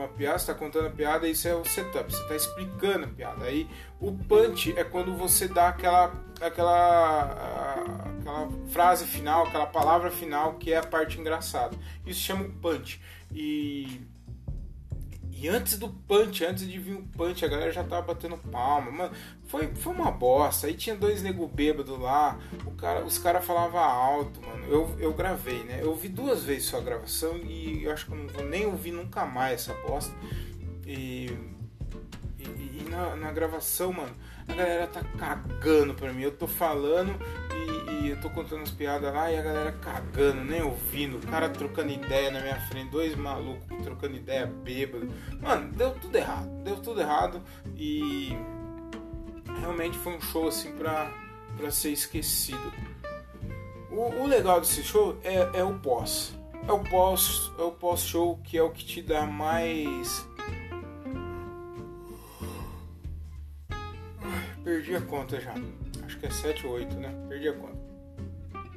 uma 0.00 0.08
piada, 0.08 0.38
você 0.38 0.46
tá 0.46 0.54
contando 0.54 0.86
a 0.86 0.90
piada, 0.90 1.28
isso 1.28 1.46
é 1.46 1.54
o 1.54 1.64
setup, 1.64 2.12
você 2.12 2.28
tá 2.28 2.34
explicando 2.34 3.04
a 3.04 3.08
piada. 3.08 3.44
Aí 3.44 3.68
o 4.00 4.12
punch 4.12 4.74
é 4.76 4.84
quando 4.84 5.16
você 5.16 5.46
dá 5.46 5.68
aquela, 5.68 6.12
aquela, 6.40 8.02
aquela 8.18 8.48
frase 8.70 9.06
final, 9.06 9.46
aquela 9.46 9.66
palavra 9.66 10.10
final 10.10 10.54
que 10.54 10.72
é 10.72 10.78
a 10.78 10.82
parte 10.82 11.18
engraçada. 11.18 11.76
Isso 12.06 12.20
chama 12.20 12.44
punch. 12.60 13.00
E 13.32 14.00
e 15.40 15.48
antes 15.48 15.78
do 15.78 15.88
punch, 15.88 16.44
antes 16.44 16.68
de 16.68 16.78
vir 16.78 16.96
o 16.96 17.02
punch, 17.02 17.42
a 17.42 17.48
galera 17.48 17.72
já 17.72 17.82
tava 17.82 18.02
batendo 18.02 18.36
palma. 18.36 18.90
Mano, 18.90 19.14
foi, 19.46 19.74
foi 19.74 19.94
uma 19.94 20.10
bosta. 20.10 20.66
Aí 20.66 20.74
tinha 20.74 20.94
dois 20.94 21.22
nego 21.22 21.48
bêbado 21.48 21.98
lá. 21.98 22.38
O 22.66 22.72
cara, 22.72 23.02
os 23.02 23.16
caras 23.16 23.42
falavam 23.42 23.80
alto, 23.80 24.38
mano. 24.42 24.66
Eu, 24.66 24.94
eu 24.98 25.14
gravei, 25.14 25.64
né? 25.64 25.80
Eu 25.82 25.94
vi 25.94 26.08
duas 26.08 26.44
vezes 26.44 26.64
sua 26.64 26.82
gravação 26.82 27.38
e 27.38 27.84
eu 27.84 27.90
acho 27.90 28.04
que 28.04 28.12
eu 28.12 28.18
não 28.18 28.28
vou 28.28 28.44
nem 28.44 28.66
ouvir 28.66 28.92
nunca 28.92 29.24
mais 29.24 29.62
essa 29.62 29.74
bosta. 29.86 30.14
E. 30.86 31.30
E, 32.38 32.42
e 32.42 32.86
na, 32.90 33.16
na 33.16 33.32
gravação, 33.32 33.94
mano, 33.94 34.14
a 34.46 34.52
galera 34.52 34.86
tá 34.86 35.02
cagando 35.18 35.94
pra 35.94 36.12
mim. 36.12 36.22
Eu 36.22 36.32
tô 36.32 36.46
falando 36.46 37.18
e, 37.60 38.08
eu 38.10 38.20
tô 38.20 38.30
contando 38.30 38.62
as 38.62 38.70
piadas 38.70 39.12
lá 39.12 39.30
e 39.30 39.38
a 39.38 39.42
galera 39.42 39.72
cagando, 39.72 40.44
nem 40.44 40.62
ouvindo. 40.62 41.18
O 41.18 41.26
cara 41.26 41.48
trocando 41.48 41.90
ideia 41.90 42.30
na 42.30 42.40
minha 42.40 42.60
frente, 42.68 42.90
dois 42.90 43.14
malucos 43.16 43.82
trocando 43.82 44.16
ideia 44.16 44.46
bêbado. 44.46 45.08
Mano, 45.40 45.72
deu 45.72 45.90
tudo 45.92 46.16
errado. 46.16 46.48
Deu 46.64 46.76
tudo 46.76 47.00
errado 47.00 47.42
e 47.76 48.36
realmente 49.60 49.98
foi 49.98 50.16
um 50.16 50.20
show 50.20 50.48
assim 50.48 50.72
pra, 50.72 51.12
pra 51.56 51.70
ser 51.70 51.90
esquecido. 51.90 52.72
O, 53.90 54.22
o 54.22 54.26
legal 54.26 54.60
desse 54.60 54.82
show 54.82 55.18
é, 55.22 55.60
é 55.60 55.64
o 55.64 55.74
pós. 55.78 56.38
É 56.66 56.72
o 56.72 56.80
pós, 56.80 57.50
é 57.58 57.62
o 57.62 57.70
pós-show 57.70 58.38
que 58.44 58.56
é 58.58 58.62
o 58.62 58.70
que 58.70 58.84
te 58.84 59.02
dá 59.02 59.26
mais 59.26 60.28
perdi 64.70 64.94
a 64.94 65.00
conta 65.00 65.40
já. 65.40 65.54
Que 66.20 66.26
é 66.26 66.30
7 66.30 66.66
ou 66.66 66.74
8, 66.74 66.96
né? 66.96 67.14
Perdi 67.28 67.48
a 67.48 67.52
conta. 67.54 67.78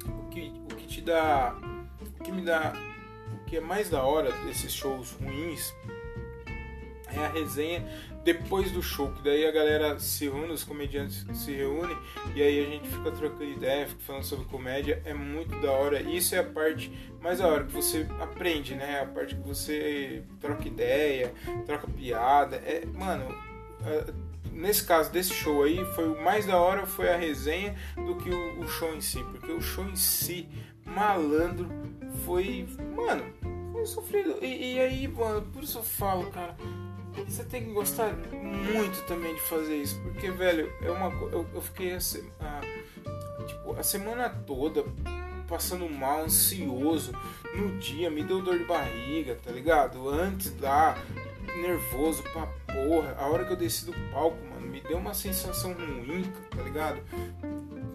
O 0.08 0.28
que, 0.30 0.52
o 0.64 0.76
que 0.76 0.86
te 0.86 1.00
dá. 1.00 1.54
O 2.18 2.24
que 2.24 2.32
me 2.32 2.42
dá. 2.42 2.72
O 3.32 3.44
que 3.44 3.58
é 3.58 3.60
mais 3.60 3.90
da 3.90 4.02
hora 4.02 4.32
desses 4.46 4.72
shows 4.72 5.12
ruins 5.12 5.72
é 7.12 7.24
a 7.24 7.28
resenha 7.28 7.86
depois 8.24 8.72
do 8.72 8.82
show, 8.82 9.12
que 9.12 9.22
daí 9.22 9.46
a 9.46 9.52
galera 9.52 9.98
se 10.00 10.24
reúne, 10.24 10.52
os 10.52 10.64
comediantes 10.64 11.26
se 11.34 11.52
reúnem 11.52 11.96
e 12.34 12.42
aí 12.42 12.66
a 12.66 12.70
gente 12.70 12.88
fica 12.88 13.10
trocando 13.10 13.44
ideia, 13.44 13.86
fica 13.86 14.00
falando 14.00 14.24
sobre 14.24 14.46
comédia, 14.46 15.02
é 15.04 15.12
muito 15.12 15.60
da 15.60 15.70
hora. 15.70 16.00
Isso 16.00 16.34
é 16.34 16.38
a 16.38 16.44
parte 16.44 16.90
mais 17.20 17.38
da 17.38 17.46
hora 17.46 17.64
que 17.64 17.72
você 17.72 18.06
aprende, 18.18 18.74
né? 18.74 19.02
A 19.02 19.06
parte 19.06 19.34
que 19.34 19.46
você 19.46 20.22
troca 20.40 20.66
ideia, 20.66 21.34
troca 21.66 21.86
piada. 21.86 22.56
É, 22.56 22.86
mano, 22.86 23.28
nesse 24.54 24.84
caso 24.84 25.10
desse 25.10 25.34
show 25.34 25.62
aí, 25.62 25.84
foi 25.94 26.08
o 26.08 26.22
mais 26.22 26.46
da 26.46 26.56
hora 26.56 26.86
foi 26.86 27.10
a 27.10 27.16
resenha 27.16 27.74
do 27.96 28.16
que 28.16 28.30
o, 28.30 28.60
o 28.60 28.68
show 28.68 28.94
em 28.94 29.00
si, 29.00 29.22
porque 29.24 29.52
o 29.52 29.60
show 29.60 29.84
em 29.84 29.96
si, 29.96 30.48
malandro, 30.84 31.68
foi, 32.24 32.66
mano, 32.94 33.24
foi 33.72 33.84
sofrido. 33.86 34.38
E, 34.42 34.74
e, 34.74 34.80
aí, 34.80 35.08
mano, 35.08 35.42
por 35.42 35.62
isso 35.62 35.78
eu 35.78 35.82
falo, 35.82 36.30
cara, 36.30 36.56
você 37.26 37.44
tem 37.44 37.64
que 37.64 37.72
gostar 37.72 38.14
muito 38.32 39.04
também 39.06 39.34
de 39.34 39.40
fazer 39.42 39.76
isso, 39.76 40.00
porque, 40.02 40.30
velho, 40.30 40.72
é 40.82 40.90
uma 40.90 41.10
eu, 41.30 41.46
eu 41.54 41.60
fiquei 41.60 41.92
assim, 41.92 42.28
a, 42.40 42.60
tipo, 43.46 43.74
a 43.78 43.82
semana 43.82 44.28
toda 44.28 44.84
passando 45.48 45.88
mal, 45.88 46.22
ansioso 46.22 47.12
no 47.54 47.78
dia, 47.78 48.10
me 48.10 48.22
deu 48.22 48.42
dor 48.42 48.58
de 48.58 48.64
barriga, 48.64 49.36
tá 49.42 49.50
ligado? 49.50 50.08
Antes 50.08 50.58
lá, 50.58 50.96
nervoso 51.56 52.22
pra 52.24 52.46
porra. 52.72 53.14
A 53.18 53.26
hora 53.26 53.44
que 53.44 53.52
eu 53.52 53.56
desci 53.56 53.86
do 53.86 53.92
palco, 54.12 54.36
mano, 54.46 54.66
me 54.66 54.80
deu 54.80 54.98
uma 54.98 55.14
sensação 55.14 55.72
ruim, 55.72 56.30
tá 56.50 56.62
ligado? 56.62 57.00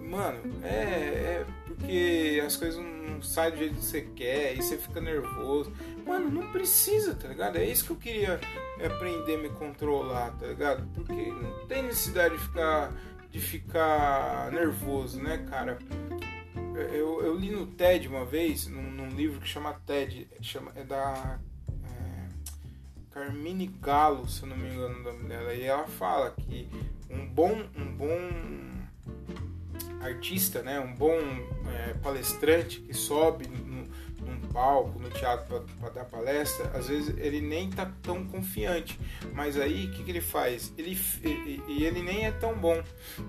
Mano, 0.02 0.39
é, 0.63 1.43
é 1.43 1.45
porque 1.65 2.41
as 2.45 2.56
coisas 2.56 2.84
não 2.84 3.22
saem 3.22 3.52
do 3.52 3.58
jeito 3.58 3.76
que 3.76 3.82
você 3.82 4.02
quer 4.02 4.54
e 4.54 4.62
você 4.62 4.78
fica 4.78 5.00
nervoso. 5.00 5.72
Mano, 6.06 6.30
não 6.32 6.52
precisa, 6.52 7.13
tá 7.13 7.28
ligado? 7.28 7.58
É 7.58 7.65
isso 7.65 7.86
que 7.86 7.91
eu 7.91 7.95
queria 7.98 8.39
aprender 8.84 9.36
a 9.36 9.38
me 9.38 9.50
controlar, 9.50 10.32
tá 10.32 10.48
ligado? 10.48 10.88
Porque 10.95 11.13
não 11.13 11.67
tem 11.67 11.84
necessidade 11.84 12.36
de 12.36 12.43
ficar, 12.43 12.93
de 13.30 13.39
ficar 13.39 14.52
nervoso, 14.52 15.22
né, 15.22 15.45
cara? 15.50 15.78
Eu, 16.91 17.22
eu 17.22 17.36
li 17.36 17.52
no 17.52 17.67
TED 17.67 18.08
uma 18.08 18.26
vez, 18.26 18.65
num, 18.65 18.82
num 18.82 19.10
livro 19.10 19.39
que 19.41 19.48
chama 19.48 19.74
TED, 19.86 20.30
chama, 20.41 20.72
é 20.76 20.84
da 20.84 21.39
Carmine 23.19 23.67
Galo, 23.82 24.29
se 24.29 24.43
eu 24.43 24.47
não 24.47 24.55
me 24.55 24.69
engano 24.69 24.97
o 24.97 25.03
nome 25.03 25.27
dela, 25.27 25.53
e 25.53 25.63
ela 25.63 25.86
fala 25.86 26.32
que 26.32 26.69
um 27.10 27.27
bom, 27.27 27.65
um 27.75 27.86
bom 27.91 28.17
artista, 30.01 30.62
né, 30.62 30.79
um 30.79 30.95
bom 30.95 31.19
é, 31.67 31.93
palestrante 31.95 32.79
que 32.79 32.93
sobe 32.93 33.45
no, 33.45 33.84
num 34.25 34.39
palco, 34.53 34.97
no 34.99 35.10
teatro 35.10 35.65
para 35.82 35.89
dar 35.89 36.05
palestra, 36.05 36.71
às 36.73 36.88
vezes 36.88 37.13
ele 37.17 37.41
nem 37.41 37.69
tá 37.69 37.91
tão 38.01 38.23
confiante, 38.25 38.97
mas 39.34 39.60
aí 39.60 39.88
o 39.88 39.91
que, 39.91 40.01
que 40.01 40.12
ele 40.12 40.21
faz? 40.21 40.73
Ele 40.77 40.97
e 41.67 41.84
ele, 41.84 42.01
nem 42.01 42.25
é 42.25 42.32
tão 42.32 42.58
bom. 42.58 42.82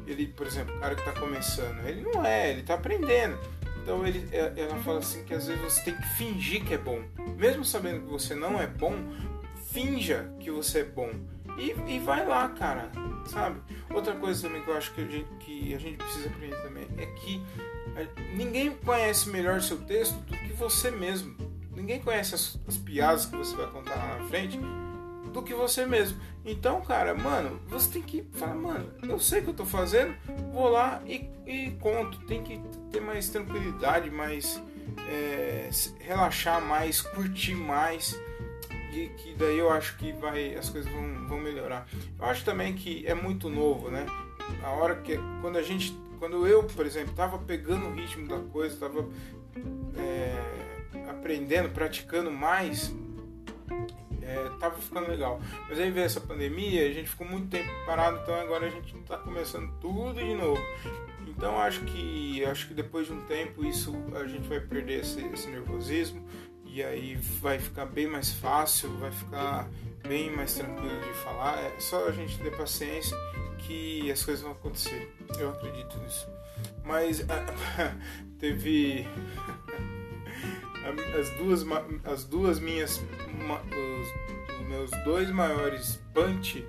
Ele, 0.06 0.28
por 0.28 0.46
exemplo, 0.46 0.76
o 0.76 0.78
cara 0.78 0.94
que 0.94 1.00
está 1.00 1.18
começando, 1.20 1.84
ele 1.84 2.02
não 2.02 2.24
é, 2.24 2.50
ele 2.50 2.60
está 2.60 2.74
aprendendo. 2.74 3.36
Então 3.82 4.06
ele, 4.06 4.28
é, 4.30 4.52
ela 4.56 4.76
fala 4.76 5.00
assim 5.00 5.24
que 5.24 5.34
às 5.34 5.48
vezes 5.48 5.60
você 5.60 5.82
tem 5.82 5.96
que 5.96 6.06
fingir 6.10 6.64
que 6.64 6.74
é 6.74 6.78
bom, 6.78 7.02
mesmo 7.36 7.64
sabendo 7.64 8.02
que 8.02 8.10
você 8.10 8.36
não 8.36 8.60
é 8.60 8.68
bom, 8.68 8.94
finja 9.72 10.32
que 10.40 10.50
você 10.50 10.80
é 10.80 10.84
bom. 10.84 11.10
E, 11.58 11.74
e 11.94 11.98
vai 11.98 12.26
lá, 12.26 12.48
cara, 12.48 12.90
sabe? 13.26 13.60
Outra 13.92 14.14
coisa 14.14 14.42
também 14.42 14.62
que 14.62 14.68
eu 14.68 14.76
acho 14.76 14.92
que 14.94 15.00
a 15.02 15.06
gente, 15.06 15.28
que 15.40 15.74
a 15.74 15.78
gente 15.78 15.96
precisa 15.98 16.28
aprender 16.28 16.62
também 16.62 16.88
é 16.96 17.06
que 17.06 17.42
ninguém 18.34 18.70
conhece 18.70 19.28
melhor 19.28 19.60
seu 19.60 19.78
texto 19.78 20.14
do 20.20 20.36
que 20.36 20.52
você 20.52 20.90
mesmo. 20.90 21.36
Ninguém 21.74 22.00
conhece 22.00 22.34
as, 22.34 22.58
as 22.66 22.76
piadas 22.76 23.26
que 23.26 23.36
você 23.36 23.54
vai 23.56 23.66
contar 23.66 23.96
lá 23.96 24.18
na 24.18 24.28
frente 24.28 24.58
do 25.32 25.42
que 25.42 25.54
você 25.54 25.86
mesmo. 25.86 26.20
Então, 26.44 26.80
cara, 26.80 27.14
mano, 27.14 27.60
você 27.66 27.90
tem 27.90 28.02
que 28.02 28.24
falar, 28.32 28.54
mano, 28.54 28.90
eu 29.02 29.18
sei 29.18 29.40
o 29.40 29.44
que 29.44 29.50
eu 29.50 29.54
tô 29.54 29.66
fazendo, 29.66 30.14
vou 30.52 30.68
lá 30.68 31.02
e, 31.06 31.28
e 31.46 31.70
conto. 31.80 32.18
Tem 32.26 32.42
que 32.42 32.60
ter 32.90 33.00
mais 33.00 33.28
tranquilidade, 33.28 34.10
mais 34.10 34.62
é, 35.08 35.68
relaxar 36.00 36.60
mais, 36.60 37.00
curtir 37.00 37.54
mais 37.54 38.18
que 38.90 39.34
daí 39.38 39.58
eu 39.58 39.70
acho 39.70 39.96
que 39.96 40.12
vai 40.12 40.54
as 40.54 40.68
coisas 40.68 40.90
vão, 40.90 41.28
vão 41.28 41.38
melhorar. 41.38 41.86
Eu 42.18 42.24
acho 42.26 42.44
também 42.44 42.74
que 42.74 43.06
é 43.06 43.14
muito 43.14 43.48
novo, 43.48 43.90
né? 43.90 44.06
A 44.62 44.70
hora 44.70 44.96
que 44.96 45.18
quando 45.40 45.56
a 45.56 45.62
gente, 45.62 45.96
quando 46.18 46.46
eu, 46.46 46.64
por 46.64 46.84
exemplo, 46.84 47.14
tava 47.14 47.38
pegando 47.38 47.86
o 47.86 47.94
ritmo 47.94 48.26
da 48.26 48.38
coisa, 48.38 48.76
tava 48.76 49.08
é, 49.96 51.08
aprendendo, 51.08 51.68
praticando 51.70 52.30
mais, 52.30 52.94
é, 54.22 54.50
tava 54.58 54.76
ficando 54.76 55.08
legal. 55.08 55.40
Mas 55.68 55.78
aí 55.78 55.90
veio 55.90 56.06
essa 56.06 56.20
pandemia, 56.20 56.86
a 56.86 56.92
gente 56.92 57.08
ficou 57.08 57.26
muito 57.26 57.48
tempo 57.48 57.70
parado, 57.86 58.20
então 58.22 58.34
agora 58.34 58.66
a 58.66 58.70
gente 58.70 58.96
está 58.96 59.16
começando 59.16 59.70
tudo 59.80 60.14
de 60.14 60.34
novo. 60.34 60.60
Então 61.26 61.58
acho 61.58 61.80
que 61.84 62.44
acho 62.44 62.68
que 62.68 62.74
depois 62.74 63.06
de 63.06 63.14
um 63.14 63.22
tempo 63.22 63.64
isso 63.64 63.94
a 64.14 64.26
gente 64.26 64.46
vai 64.46 64.60
perder 64.60 65.00
esse, 65.00 65.24
esse 65.28 65.48
nervosismo, 65.48 66.22
e 66.72 66.82
aí 66.82 67.16
vai 67.40 67.58
ficar 67.58 67.86
bem 67.86 68.06
mais 68.06 68.30
fácil, 68.32 68.90
vai 68.98 69.10
ficar 69.10 69.68
bem 70.06 70.30
mais 70.30 70.54
tranquilo 70.54 71.00
de 71.00 71.12
falar. 71.24 71.58
É 71.58 71.80
só 71.80 72.06
a 72.06 72.12
gente 72.12 72.38
ter 72.38 72.56
paciência 72.56 73.16
que 73.58 74.10
as 74.10 74.24
coisas 74.24 74.42
vão 74.42 74.52
acontecer. 74.52 75.12
Eu 75.38 75.50
acredito 75.50 75.98
nisso. 75.98 76.28
Mas 76.84 77.26
teve 78.38 79.06
as 81.18 81.30
duas 81.30 81.64
as 82.04 82.24
duas 82.24 82.60
minhas 82.60 83.00
os 83.00 84.68
meus 84.68 84.90
dois 85.04 85.30
maiores 85.30 86.00
punch 86.14 86.64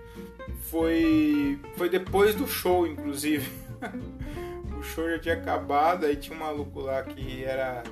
foi 0.69 1.59
foi 1.77 1.89
depois 1.89 2.33
do 2.33 2.47
show 2.47 2.87
inclusive. 2.87 3.47
o 4.81 4.83
show 4.83 5.07
já 5.07 5.19
tinha 5.19 5.35
acabado, 5.35 6.05
aí 6.05 6.15
tinha 6.15 6.35
um 6.35 6.39
maluco 6.39 6.81
lá 6.81 7.03
que 7.03 7.43
era 7.43 7.83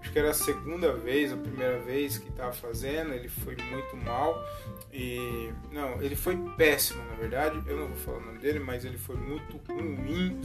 acho 0.00 0.10
que 0.10 0.18
era 0.18 0.30
a 0.30 0.34
segunda 0.34 0.92
vez, 0.94 1.30
a 1.30 1.36
primeira 1.36 1.78
vez 1.80 2.16
que 2.16 2.28
estava 2.30 2.52
fazendo, 2.52 3.12
ele 3.12 3.28
foi 3.28 3.54
muito 3.56 3.96
mal 3.98 4.42
e 4.90 5.52
não, 5.70 6.00
ele 6.00 6.16
foi 6.16 6.36
péssimo 6.56 7.04
na 7.04 7.16
verdade, 7.16 7.62
eu 7.66 7.76
não 7.76 7.88
vou 7.88 7.96
falar 7.96 8.18
o 8.18 8.24
nome 8.24 8.38
dele, 8.38 8.58
mas 8.58 8.84
ele 8.84 8.96
foi 8.96 9.16
muito 9.16 9.60
ruim 9.70 10.40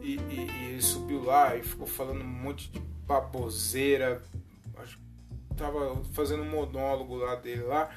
e, 0.00 0.14
e, 0.14 0.48
e 0.48 0.64
ele 0.70 0.82
subiu 0.82 1.24
lá 1.24 1.56
e 1.56 1.62
ficou 1.62 1.86
falando 1.86 2.20
um 2.20 2.28
monte 2.28 2.70
de 2.70 2.78
baboseira, 3.04 4.22
acho, 4.76 4.98
tava 5.56 5.96
fazendo 6.12 6.44
um 6.44 6.50
monólogo 6.50 7.16
lá 7.16 7.34
dele 7.34 7.62
lá 7.62 7.90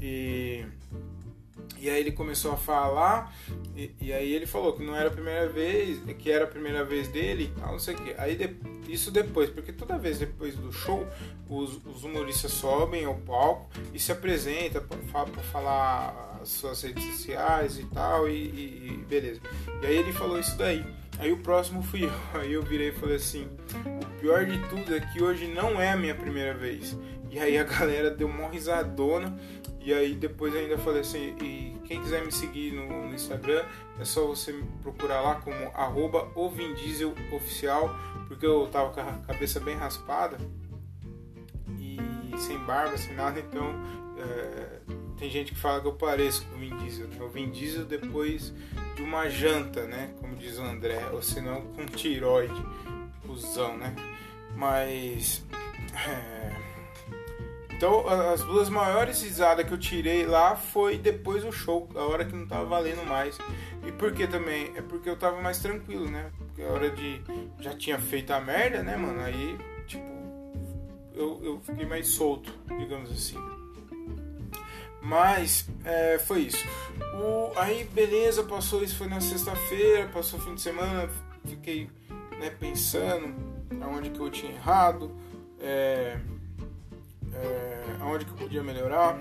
e 0.00 0.64
E 1.82 1.90
aí 1.90 1.98
ele 1.98 2.12
começou 2.12 2.52
a 2.52 2.56
falar, 2.56 3.34
e, 3.76 3.90
e, 4.00 4.12
aí 4.12 4.32
ele 4.32 4.46
falou 4.46 4.72
que 4.72 4.84
não 4.84 4.94
era 4.94 5.08
a 5.08 5.10
primeira 5.10 5.48
vez, 5.48 5.98
que 6.16 6.30
era 6.30 6.44
a 6.44 6.46
primeira 6.46 6.84
vez 6.84 7.08
dele 7.08 7.52
tal, 7.58 7.72
não 7.72 7.78
sei 7.80 7.96
o 7.96 7.98
que. 7.98 8.14
Aí 8.18 8.36
de, 8.36 8.54
isso 8.88 9.10
depois, 9.10 9.50
porque 9.50 9.72
toda 9.72 9.98
vez 9.98 10.16
depois 10.20 10.54
do 10.54 10.72
show, 10.72 11.04
os, 11.50 11.84
os 11.84 12.04
humoristas 12.04 12.52
sobem 12.52 13.04
ao 13.04 13.16
palco 13.16 13.68
e 13.92 13.98
se 13.98 14.12
apresentam 14.12 14.80
para 15.10 15.42
falar 15.50 16.38
as 16.40 16.50
suas 16.50 16.80
redes 16.82 17.02
sociais 17.02 17.76
e 17.76 17.84
tal, 17.86 18.28
e, 18.28 18.32
e, 18.32 18.88
e 18.92 19.04
beleza. 19.08 19.40
E 19.82 19.86
aí 19.86 19.96
ele 19.96 20.12
falou 20.12 20.38
isso 20.38 20.56
daí. 20.56 20.84
Aí 21.18 21.32
o 21.32 21.38
próximo 21.38 21.82
fui 21.82 22.04
eu. 22.04 22.12
Aí 22.40 22.52
eu 22.52 22.62
virei 22.62 22.90
e 22.90 22.92
falei 22.92 23.16
assim: 23.16 23.48
o 24.00 24.20
pior 24.20 24.46
de 24.46 24.56
tudo 24.68 24.94
é 24.94 25.00
que 25.00 25.20
hoje 25.20 25.48
não 25.48 25.80
é 25.80 25.90
a 25.90 25.96
minha 25.96 26.14
primeira 26.14 26.54
vez. 26.54 26.96
E 27.32 27.38
aí 27.38 27.56
a 27.58 27.64
galera 27.64 28.10
deu 28.10 28.28
uma 28.28 28.48
risadona. 28.48 29.36
E 29.84 29.92
aí 29.92 30.14
depois 30.14 30.54
ainda 30.54 30.78
falei 30.78 31.00
assim, 31.00 31.34
e 31.40 31.76
quem 31.84 32.00
quiser 32.00 32.24
me 32.24 32.30
seguir 32.30 32.72
no, 32.72 33.08
no 33.08 33.14
Instagram, 33.14 33.64
é 33.98 34.04
só 34.04 34.26
você 34.26 34.52
me 34.52 34.62
procurar 34.80 35.20
lá 35.20 35.34
como 35.36 35.56
arroba 35.74 36.30
oficial, 36.36 37.94
porque 38.28 38.46
eu 38.46 38.68
tava 38.70 38.90
com 38.90 39.00
a 39.00 39.18
cabeça 39.26 39.58
bem 39.58 39.74
raspada 39.74 40.38
e 41.78 41.98
sem 42.38 42.58
barba, 42.58 42.96
sem 42.96 43.14
nada, 43.14 43.40
então 43.40 43.74
é, 44.16 44.80
tem 45.18 45.28
gente 45.28 45.52
que 45.52 45.58
fala 45.58 45.80
que 45.80 45.88
eu 45.88 45.94
pareço 45.94 46.46
com 46.46 46.56
o 46.56 46.58
Vin 46.58 46.76
Diesel, 46.76 47.08
né? 47.08 47.16
O 47.20 47.28
Vin 47.28 47.50
Diesel 47.50 47.84
depois 47.84 48.52
de 48.94 49.02
uma 49.02 49.28
janta, 49.28 49.84
né? 49.84 50.14
Como 50.20 50.36
diz 50.36 50.58
o 50.58 50.62
André, 50.62 51.08
ou 51.12 51.20
senão 51.22 51.62
com 51.72 51.84
tiroide, 51.86 52.64
cuzão, 53.26 53.76
né? 53.76 53.94
Mas... 54.54 55.44
É, 56.08 56.71
então, 57.82 58.06
as 58.08 58.44
duas 58.44 58.68
maiores 58.68 59.20
risadas 59.24 59.66
que 59.66 59.72
eu 59.72 59.76
tirei 59.76 60.24
lá 60.24 60.54
foi 60.54 60.96
depois 60.96 61.42
do 61.42 61.50
show, 61.50 61.88
a 61.96 62.04
hora 62.04 62.24
que 62.24 62.32
não 62.32 62.46
tava 62.46 62.64
valendo 62.64 63.04
mais. 63.04 63.36
E 63.84 63.90
por 63.90 64.12
que 64.12 64.24
também? 64.28 64.70
É 64.76 64.80
porque 64.80 65.10
eu 65.10 65.16
tava 65.16 65.42
mais 65.42 65.58
tranquilo, 65.58 66.08
né? 66.08 66.30
Porque 66.38 66.62
a 66.62 66.68
hora 66.68 66.88
de. 66.90 67.20
Já 67.58 67.74
tinha 67.74 67.98
feito 67.98 68.30
a 68.30 68.40
merda, 68.40 68.84
né, 68.84 68.96
mano? 68.96 69.20
Aí, 69.20 69.58
tipo. 69.84 70.06
Eu, 71.12 71.40
eu 71.42 71.60
fiquei 71.60 71.84
mais 71.84 72.06
solto, 72.06 72.56
digamos 72.78 73.10
assim. 73.10 73.36
Mas 75.02 75.68
é, 75.84 76.20
foi 76.20 76.42
isso. 76.42 76.64
O, 77.16 77.50
aí, 77.58 77.82
beleza, 77.82 78.44
passou 78.44 78.84
isso, 78.84 78.96
foi 78.96 79.08
na 79.08 79.20
sexta-feira, 79.20 80.06
passou 80.06 80.38
o 80.38 80.42
fim 80.44 80.54
de 80.54 80.60
semana, 80.60 81.10
fiquei 81.44 81.90
né, 82.38 82.48
pensando 82.48 83.34
aonde 83.80 84.10
que 84.10 84.20
eu 84.20 84.30
tinha 84.30 84.52
errado. 84.52 85.10
É, 85.58 86.16
é, 87.34 87.96
aonde 88.00 88.24
que 88.24 88.30
eu 88.32 88.36
podia 88.36 88.62
melhorar. 88.62 89.18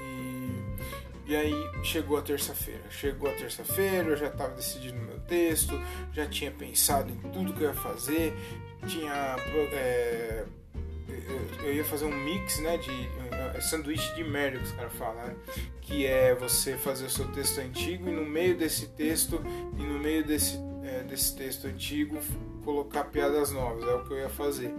E, 0.00 1.30
e 1.30 1.36
aí 1.36 1.54
chegou 1.82 2.18
a 2.18 2.22
terça-feira. 2.22 2.82
Chegou 2.90 3.28
a 3.28 3.32
terça-feira, 3.32 4.10
eu 4.10 4.16
já 4.16 4.28
estava 4.28 4.54
decidindo 4.54 4.98
meu 4.98 5.20
texto, 5.20 5.78
já 6.12 6.26
tinha 6.26 6.50
pensado 6.50 7.10
em 7.10 7.16
tudo 7.30 7.52
que 7.52 7.62
eu 7.62 7.68
ia 7.68 7.74
fazer, 7.74 8.34
tinha. 8.86 9.36
É, 9.72 10.44
eu 11.62 11.74
ia 11.74 11.84
fazer 11.84 12.06
um 12.06 12.24
mix, 12.24 12.58
né, 12.60 12.76
de 12.78 12.90
é 13.54 13.60
sanduíche 13.60 14.14
de 14.14 14.24
merda 14.24 14.58
que 14.58 14.64
os 14.64 14.72
caras 14.72 14.92
falam, 14.94 15.26
né? 15.26 15.36
Que 15.80 16.06
é 16.06 16.34
você 16.34 16.76
fazer 16.76 17.06
o 17.06 17.10
seu 17.10 17.26
texto 17.28 17.58
antigo 17.60 18.08
e 18.08 18.12
no 18.12 18.24
meio 18.24 18.56
desse 18.56 18.88
texto 18.88 19.42
e 19.78 19.82
no 19.82 19.98
meio 19.98 20.24
desse, 20.24 20.58
é, 20.82 21.02
desse 21.02 21.36
texto 21.36 21.66
antigo 21.66 22.18
colocar 22.64 23.04
piadas 23.04 23.50
novas, 23.50 23.84
é 23.84 23.94
o 23.94 24.04
que 24.04 24.12
eu 24.12 24.18
ia 24.18 24.28
fazer. 24.28 24.72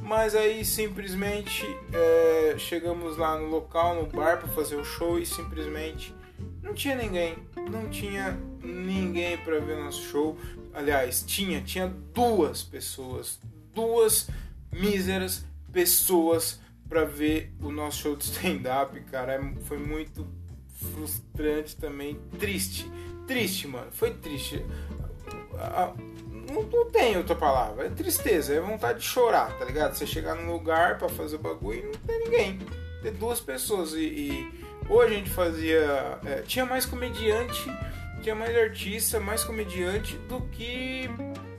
Mas 0.00 0.34
aí 0.34 0.64
simplesmente 0.64 1.64
é, 1.92 2.54
chegamos 2.58 3.16
lá 3.16 3.38
no 3.38 3.48
local, 3.48 3.94
no 3.94 4.06
bar 4.06 4.38
para 4.38 4.48
fazer 4.48 4.76
o 4.76 4.84
show 4.84 5.18
e 5.18 5.26
simplesmente 5.26 6.14
não 6.62 6.74
tinha 6.74 6.94
ninguém, 6.94 7.36
não 7.70 7.88
tinha 7.88 8.38
ninguém 8.62 9.36
para 9.38 9.58
ver 9.58 9.76
nosso 9.76 10.02
show. 10.02 10.36
Aliás, 10.72 11.22
tinha, 11.26 11.60
tinha 11.62 11.88
duas 12.14 12.62
pessoas, 12.62 13.40
duas 13.74 14.28
míseras 14.72 15.44
pessoas 15.72 16.60
para 16.88 17.04
ver 17.04 17.52
o 17.60 17.70
nosso 17.70 18.02
show 18.02 18.16
de 18.16 18.24
stand-up, 18.24 18.98
cara. 19.10 19.34
É, 19.34 19.54
foi 19.62 19.78
muito 19.78 20.26
frustrante 20.94 21.76
também, 21.76 22.18
triste, 22.38 22.90
triste, 23.26 23.66
mano, 23.66 23.90
foi 23.92 24.14
triste 24.14 24.64
não, 26.52 26.62
não 26.62 26.90
tem 26.90 27.16
outra 27.16 27.34
palavra. 27.34 27.86
É 27.86 27.90
tristeza, 27.90 28.54
é 28.54 28.60
vontade 28.60 29.00
de 29.00 29.04
chorar, 29.04 29.56
tá 29.58 29.64
ligado? 29.64 29.94
Você 29.94 30.06
chegar 30.06 30.34
num 30.34 30.52
lugar 30.52 30.98
para 30.98 31.08
fazer 31.08 31.36
o 31.36 31.38
bagulho 31.38 31.80
e 31.80 31.84
não 31.84 31.92
tem 31.92 32.18
ninguém. 32.20 32.58
Tem 33.02 33.12
duas 33.12 33.40
pessoas. 33.40 33.92
E, 33.92 34.00
e 34.00 34.64
ou 34.88 35.00
a 35.00 35.08
gente 35.08 35.30
fazia. 35.30 36.18
É, 36.24 36.42
tinha 36.42 36.64
mais 36.64 36.86
comediante, 36.86 37.64
tinha 38.22 38.34
mais 38.34 38.56
artista, 38.56 39.20
mais 39.20 39.44
comediante 39.44 40.16
do 40.28 40.40
que 40.42 41.08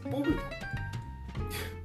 público. 0.10 0.42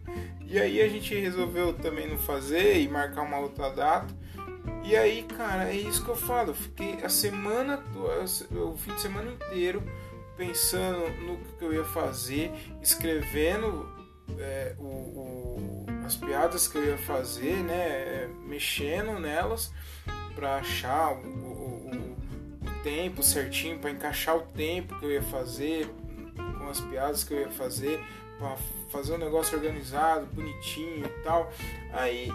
E 0.46 0.60
aí 0.60 0.80
a 0.80 0.86
gente 0.86 1.12
resolveu 1.18 1.72
também 1.72 2.08
não 2.08 2.16
fazer 2.16 2.78
e 2.80 2.86
marcar 2.86 3.22
uma 3.22 3.40
outra 3.40 3.70
data. 3.70 4.14
E 4.84 4.94
aí, 4.94 5.24
cara, 5.24 5.68
é 5.68 5.74
isso 5.74 6.04
que 6.04 6.10
eu 6.10 6.14
falo. 6.14 6.50
Eu 6.50 6.54
fiquei 6.54 7.02
a 7.02 7.08
semana, 7.08 7.82
o 8.52 8.76
fim 8.76 8.94
de 8.94 9.00
semana 9.00 9.32
inteiro 9.32 9.82
pensando 10.36 11.08
no 11.22 11.38
que 11.58 11.64
eu 11.64 11.72
ia 11.72 11.84
fazer, 11.84 12.52
escrevendo 12.82 13.88
é, 14.38 14.74
o, 14.78 14.82
o, 14.82 15.86
as 16.04 16.16
piadas 16.16 16.66
que 16.68 16.78
eu 16.78 16.84
ia 16.84 16.98
fazer, 16.98 17.56
né, 17.62 18.28
mexendo 18.46 19.18
nelas 19.18 19.72
para 20.34 20.56
achar 20.56 21.12
o, 21.12 21.18
o, 21.18 22.16
tempo 22.82 23.22
certinho, 23.22 23.78
para 23.78 23.90
encaixar 23.90 24.36
o 24.36 24.42
tempo 24.42 24.98
que 24.98 25.06
eu 25.06 25.10
ia 25.10 25.22
fazer 25.22 25.88
com 26.58 26.68
as 26.68 26.80
piadas 26.80 27.24
que 27.24 27.32
eu 27.32 27.40
ia 27.40 27.50
fazer, 27.50 27.98
para 28.38 28.56
fazer 28.90 29.14
um 29.14 29.18
negócio 29.18 29.56
organizado, 29.56 30.26
bonitinho 30.26 31.06
e 31.06 31.22
tal. 31.22 31.50
Aí, 31.92 32.28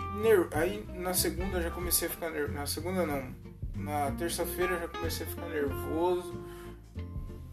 aí 0.53 0.83
na 0.95 1.13
segunda 1.13 1.57
eu 1.57 1.63
já 1.63 1.69
comecei 1.69 2.07
a 2.07 2.12
ficar 2.12 2.31
nervoso. 2.31 2.53
Na 2.53 2.65
segunda 2.65 3.05
não. 3.05 3.35
Na 3.75 4.12
terça-feira 4.12 4.79
já 4.79 4.88
comecei 4.88 5.25
a 5.25 5.29
ficar 5.29 5.47
nervoso 5.47 6.33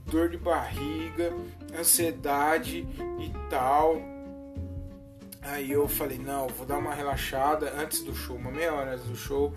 dor 0.06 0.28
de 0.28 0.36
barriga, 0.36 1.32
ansiedade 1.78 2.86
e 3.18 3.32
tal. 3.50 4.00
Aí 5.42 5.70
eu 5.70 5.86
falei, 5.86 6.18
não, 6.18 6.48
vou 6.48 6.66
dar 6.66 6.78
uma 6.78 6.94
relaxada 6.94 7.72
antes 7.78 8.02
do 8.02 8.14
show, 8.14 8.36
uma 8.36 8.50
meia 8.50 8.74
hora 8.74 8.94
antes 8.94 9.06
do 9.06 9.16
show. 9.16 9.54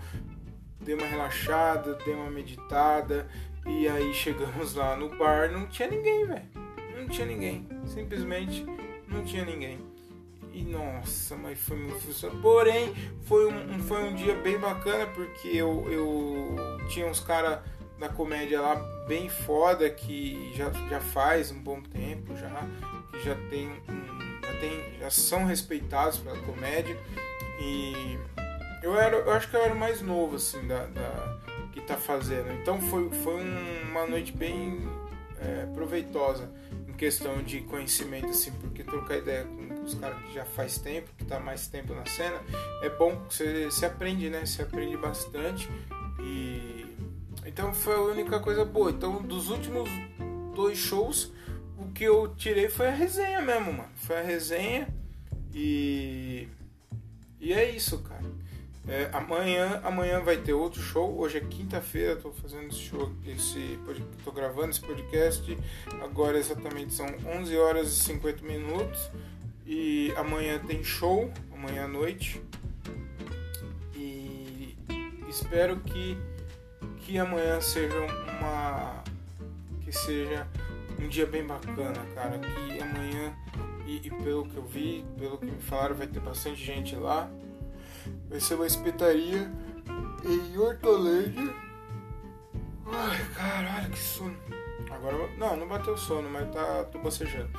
Dei 0.80 0.94
uma 0.94 1.06
relaxada, 1.06 1.94
dei 2.04 2.14
uma 2.14 2.30
meditada. 2.30 3.28
E 3.66 3.88
aí 3.88 4.14
chegamos 4.14 4.74
lá 4.74 4.96
no 4.96 5.08
bar, 5.16 5.50
não 5.50 5.66
tinha 5.66 5.88
ninguém, 5.88 6.26
velho. 6.26 6.48
Não 6.96 7.08
tinha 7.08 7.26
ninguém. 7.26 7.68
Simplesmente 7.86 8.64
não 9.08 9.24
tinha 9.24 9.44
ninguém. 9.44 9.78
E 10.52 10.62
nossa, 10.62 11.36
mas 11.36 11.58
foi 11.58 11.76
muito 11.76 12.00
frustrante. 12.00 12.36
Porém, 12.38 12.94
foi 13.22 13.52
um, 13.52 13.78
foi 13.80 14.04
um 14.04 14.14
dia 14.14 14.34
bem 14.36 14.58
bacana 14.58 15.06
porque 15.06 15.48
eu, 15.48 15.86
eu 15.90 16.56
tinha 16.88 17.06
uns 17.06 17.20
caras 17.20 17.60
da 18.00 18.08
comédia 18.08 18.60
lá 18.62 18.76
bem 19.06 19.28
foda 19.28 19.88
que 19.90 20.52
já, 20.56 20.70
já 20.88 21.00
faz 21.00 21.50
um 21.52 21.58
bom 21.60 21.82
tempo 21.82 22.34
já 22.34 22.66
que 23.12 23.22
já 23.22 23.34
tem 23.50 23.68
um, 23.68 24.40
já 24.42 24.58
tem 24.58 24.98
já 24.98 25.10
são 25.10 25.44
respeitados 25.44 26.18
pela 26.18 26.38
comédia. 26.38 26.96
E 27.60 28.18
eu 28.82 28.98
era 28.98 29.14
eu 29.16 29.32
acho 29.32 29.50
que 29.50 29.54
eu 29.54 29.62
era 29.62 29.74
mais 29.74 30.00
novo 30.00 30.36
assim 30.36 30.66
da, 30.66 30.86
da 30.86 31.38
que 31.72 31.80
tá 31.82 31.96
fazendo. 31.96 32.50
Então 32.52 32.80
foi 32.80 33.10
foi 33.10 33.34
um, 33.34 33.90
uma 33.90 34.06
noite 34.06 34.32
bem 34.32 34.88
é, 35.38 35.66
proveitosa 35.74 36.50
em 36.88 36.94
questão 36.94 37.42
de 37.42 37.60
conhecimento 37.60 38.28
assim 38.28 38.50
porque 38.52 38.82
trocar 38.82 39.18
ideia 39.18 39.44
com 39.44 39.84
os 39.84 39.94
caras 39.94 40.18
que 40.22 40.32
já 40.32 40.46
faz 40.46 40.78
tempo 40.78 41.10
que 41.18 41.24
tá 41.24 41.38
mais 41.38 41.68
tempo 41.68 41.94
na 41.94 42.06
cena 42.06 42.40
é 42.82 42.88
bom 42.88 43.14
você, 43.28 43.66
você 43.66 43.84
aprende 43.84 44.30
né? 44.30 44.46
Você 44.46 44.62
aprende 44.62 44.96
bastante. 44.96 45.68
E 46.22 46.59
então 47.50 47.74
foi 47.74 47.94
a 47.94 48.00
única 48.00 48.38
coisa 48.38 48.64
boa. 48.64 48.92
Então, 48.92 49.20
dos 49.22 49.50
últimos 49.50 49.90
dois 50.54 50.78
shows, 50.78 51.32
o 51.76 51.90
que 51.90 52.04
eu 52.04 52.32
tirei 52.36 52.68
foi 52.68 52.86
a 52.86 52.92
resenha 52.92 53.40
mesmo, 53.40 53.72
mano. 53.72 53.88
Foi 53.96 54.18
a 54.18 54.22
resenha 54.22 54.88
e. 55.52 56.46
E 57.40 57.52
é 57.52 57.68
isso, 57.68 57.98
cara. 57.98 58.30
É, 58.86 59.10
amanhã, 59.12 59.80
amanhã 59.82 60.20
vai 60.20 60.36
ter 60.36 60.52
outro 60.52 60.80
show. 60.80 61.18
Hoje 61.18 61.38
é 61.38 61.40
quinta-feira, 61.40 62.14
tô 62.16 62.30
fazendo 62.30 62.68
esse 62.68 62.78
show, 62.78 63.12
esse, 63.26 63.78
tô 64.24 64.30
gravando 64.30 64.70
esse 64.70 64.80
podcast. 64.80 65.58
Agora 66.04 66.38
exatamente 66.38 66.94
são 66.94 67.06
11 67.26 67.56
horas 67.56 67.88
e 67.88 67.96
50 68.04 68.46
minutos. 68.46 69.10
E 69.66 70.12
amanhã 70.16 70.58
tem 70.60 70.84
show, 70.84 71.32
amanhã 71.52 71.86
à 71.86 71.88
noite. 71.88 72.40
E 73.96 74.76
espero 75.28 75.80
que 75.80 76.16
que 77.10 77.18
amanhã 77.18 77.60
seja 77.60 77.98
uma 78.38 79.02
que 79.84 79.90
seja 79.90 80.46
um 81.00 81.08
dia 81.08 81.26
bem 81.26 81.44
bacana, 81.44 82.06
cara. 82.14 82.38
Que 82.38 82.80
amanhã 82.80 83.34
e, 83.84 83.96
e, 83.96 84.10
pelo 84.22 84.46
que 84.46 84.56
eu 84.56 84.64
vi, 84.64 85.04
pelo 85.18 85.36
que 85.36 85.46
me 85.46 85.60
falaram, 85.60 85.96
vai 85.96 86.06
ter 86.06 86.20
bastante 86.20 86.64
gente 86.64 86.94
lá. 86.94 87.28
Vai 88.28 88.38
ser 88.38 88.54
uma 88.54 88.66
espetaria 88.66 89.50
em 90.24 90.56
Hortolândia. 90.56 91.52
Ai, 92.86 93.18
caralho, 93.34 93.90
que 93.90 93.98
sono. 93.98 94.36
Agora, 94.88 95.16
não, 95.36 95.56
não 95.56 95.66
bateu 95.66 95.96
sono, 95.96 96.30
mas 96.30 96.48
tá, 96.52 96.84
tô 96.84 97.00
bocejando. 97.00 97.50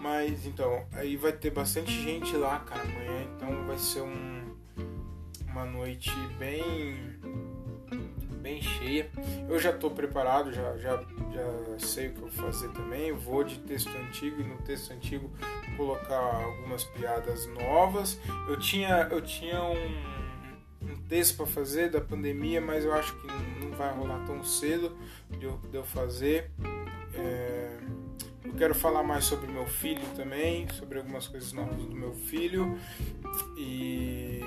Mas 0.00 0.46
então, 0.46 0.84
aí 0.92 1.16
vai 1.16 1.32
ter 1.32 1.50
bastante 1.50 1.92
gente 1.92 2.36
lá, 2.36 2.58
cara, 2.60 2.82
amanhã. 2.82 3.28
Então 3.36 3.66
vai 3.66 3.78
ser 3.78 4.00
um, 4.00 4.56
uma 5.46 5.64
noite 5.64 6.10
bem 6.38 7.16
bem 8.46 8.62
cheia. 8.62 9.10
Eu 9.48 9.58
já 9.58 9.72
tô 9.72 9.90
preparado, 9.90 10.52
já, 10.52 10.76
já, 10.76 10.96
já 11.32 11.78
sei 11.78 12.06
o 12.06 12.12
que 12.12 12.18
eu 12.18 12.28
vou 12.28 12.30
fazer 12.30 12.68
também. 12.68 13.08
Eu 13.08 13.16
vou 13.16 13.42
de 13.42 13.58
texto 13.58 13.90
antigo 13.98 14.40
e 14.40 14.44
no 14.44 14.56
texto 14.58 14.92
antigo 14.92 15.28
colocar 15.76 16.44
algumas 16.44 16.84
piadas 16.84 17.44
novas. 17.48 18.20
Eu 18.48 18.56
tinha, 18.56 19.08
eu 19.10 19.20
tinha 19.20 19.60
um, 19.64 20.92
um 20.92 20.96
texto 21.08 21.36
para 21.38 21.46
fazer 21.46 21.90
da 21.90 22.00
pandemia, 22.00 22.60
mas 22.60 22.84
eu 22.84 22.92
acho 22.92 23.16
que 23.16 23.26
não 23.64 23.72
vai 23.72 23.92
rolar 23.92 24.24
tão 24.24 24.44
cedo 24.44 24.96
de 25.28 25.44
eu, 25.44 25.58
de 25.68 25.76
eu 25.76 25.84
fazer. 25.84 26.52
É, 27.14 27.78
eu 28.44 28.52
quero 28.52 28.76
falar 28.76 29.02
mais 29.02 29.24
sobre 29.24 29.50
meu 29.50 29.66
filho 29.66 30.06
também, 30.14 30.68
sobre 30.68 30.98
algumas 30.98 31.26
coisas 31.26 31.52
novas 31.52 31.84
do 31.84 31.96
meu 31.96 32.14
filho 32.14 32.78
e 33.58 34.40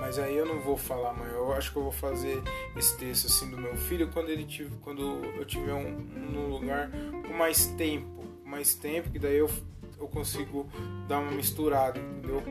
mas 0.00 0.18
aí 0.18 0.36
eu 0.36 0.46
não 0.46 0.60
vou 0.60 0.76
falar 0.76 1.10
amanhã. 1.10 1.32
Eu 1.32 1.52
acho 1.52 1.72
que 1.72 1.78
eu 1.78 1.82
vou 1.82 1.92
fazer 1.92 2.42
esse 2.76 2.96
texto 2.96 3.26
assim 3.26 3.50
do 3.50 3.56
meu 3.56 3.76
filho 3.76 4.08
quando 4.08 4.30
ele 4.30 4.44
tive, 4.44 4.76
quando 4.76 5.24
eu 5.36 5.44
tiver 5.44 5.74
um, 5.74 5.96
um 6.36 6.48
lugar 6.48 6.90
com 7.26 7.32
mais 7.34 7.66
tempo, 7.66 8.24
mais 8.44 8.74
tempo 8.74 9.10
que 9.10 9.18
daí 9.18 9.36
eu, 9.36 9.50
eu 9.98 10.08
consigo 10.08 10.68
dar 11.08 11.18
uma 11.18 11.32
misturada, 11.32 11.98
entendeu? 11.98 12.42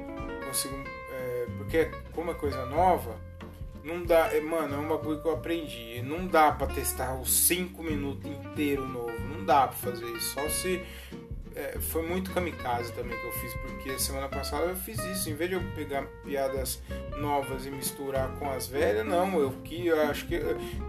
consigo, 0.48 0.76
é, 1.12 1.48
porque 1.58 1.92
como 2.14 2.32
é 2.32 2.34
coisa 2.34 2.66
nova, 2.66 3.20
não 3.84 4.04
dá, 4.04 4.34
é, 4.34 4.42
mano, 4.42 4.76
é 4.76 4.78
um 4.78 4.88
bagulho 4.88 5.22
que 5.22 5.28
eu 5.28 5.34
aprendi. 5.34 6.02
Não 6.02 6.28
dá 6.28 6.52
para 6.52 6.68
testar 6.68 7.16
os 7.16 7.32
5 7.48 7.82
minutos 7.82 8.30
inteiro 8.30 8.86
novo. 8.86 9.18
Não 9.20 9.46
dá 9.46 9.68
para 9.68 9.78
fazer 9.78 10.06
isso. 10.08 10.34
Só 10.34 10.50
se 10.50 10.84
é, 11.58 11.80
foi 11.80 12.04
muito 12.04 12.32
kamikaze 12.32 12.94
também 12.94 13.18
que 13.18 13.26
eu 13.26 13.32
fiz, 13.32 13.52
porque 13.56 13.98
semana 13.98 14.30
passada 14.30 14.68
eu 14.68 14.76
fiz 14.76 15.00
isso. 15.06 15.28
Em 15.28 15.34
vez 15.34 15.50
de 15.50 15.56
eu 15.56 15.64
pegar 15.74 16.04
piadas 16.24 16.80
novas 17.18 17.66
e 17.66 17.72
misturar 17.72 18.30
com 18.38 18.48
as 18.52 18.68
velhas, 18.68 19.04
não. 19.04 19.40
Eu 19.40 19.52
que 19.64 19.88
eu 19.88 20.00
acho 20.04 20.28
que, 20.28 20.40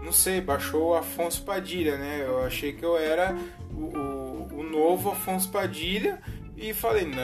não 0.03 0.11
sei, 0.11 0.39
baixou 0.39 0.89
o 0.89 0.95
Afonso 0.95 1.43
Padilha, 1.43 1.97
né? 1.97 2.23
Eu 2.23 2.43
achei 2.43 2.71
que 2.71 2.85
eu 2.85 2.95
era 2.95 3.35
o, 3.71 3.97
o, 3.97 4.59
o 4.59 4.63
novo 4.63 5.09
Afonso 5.09 5.49
Padilha 5.49 6.21
e 6.55 6.71
falei, 6.71 7.05
não, 7.05 7.19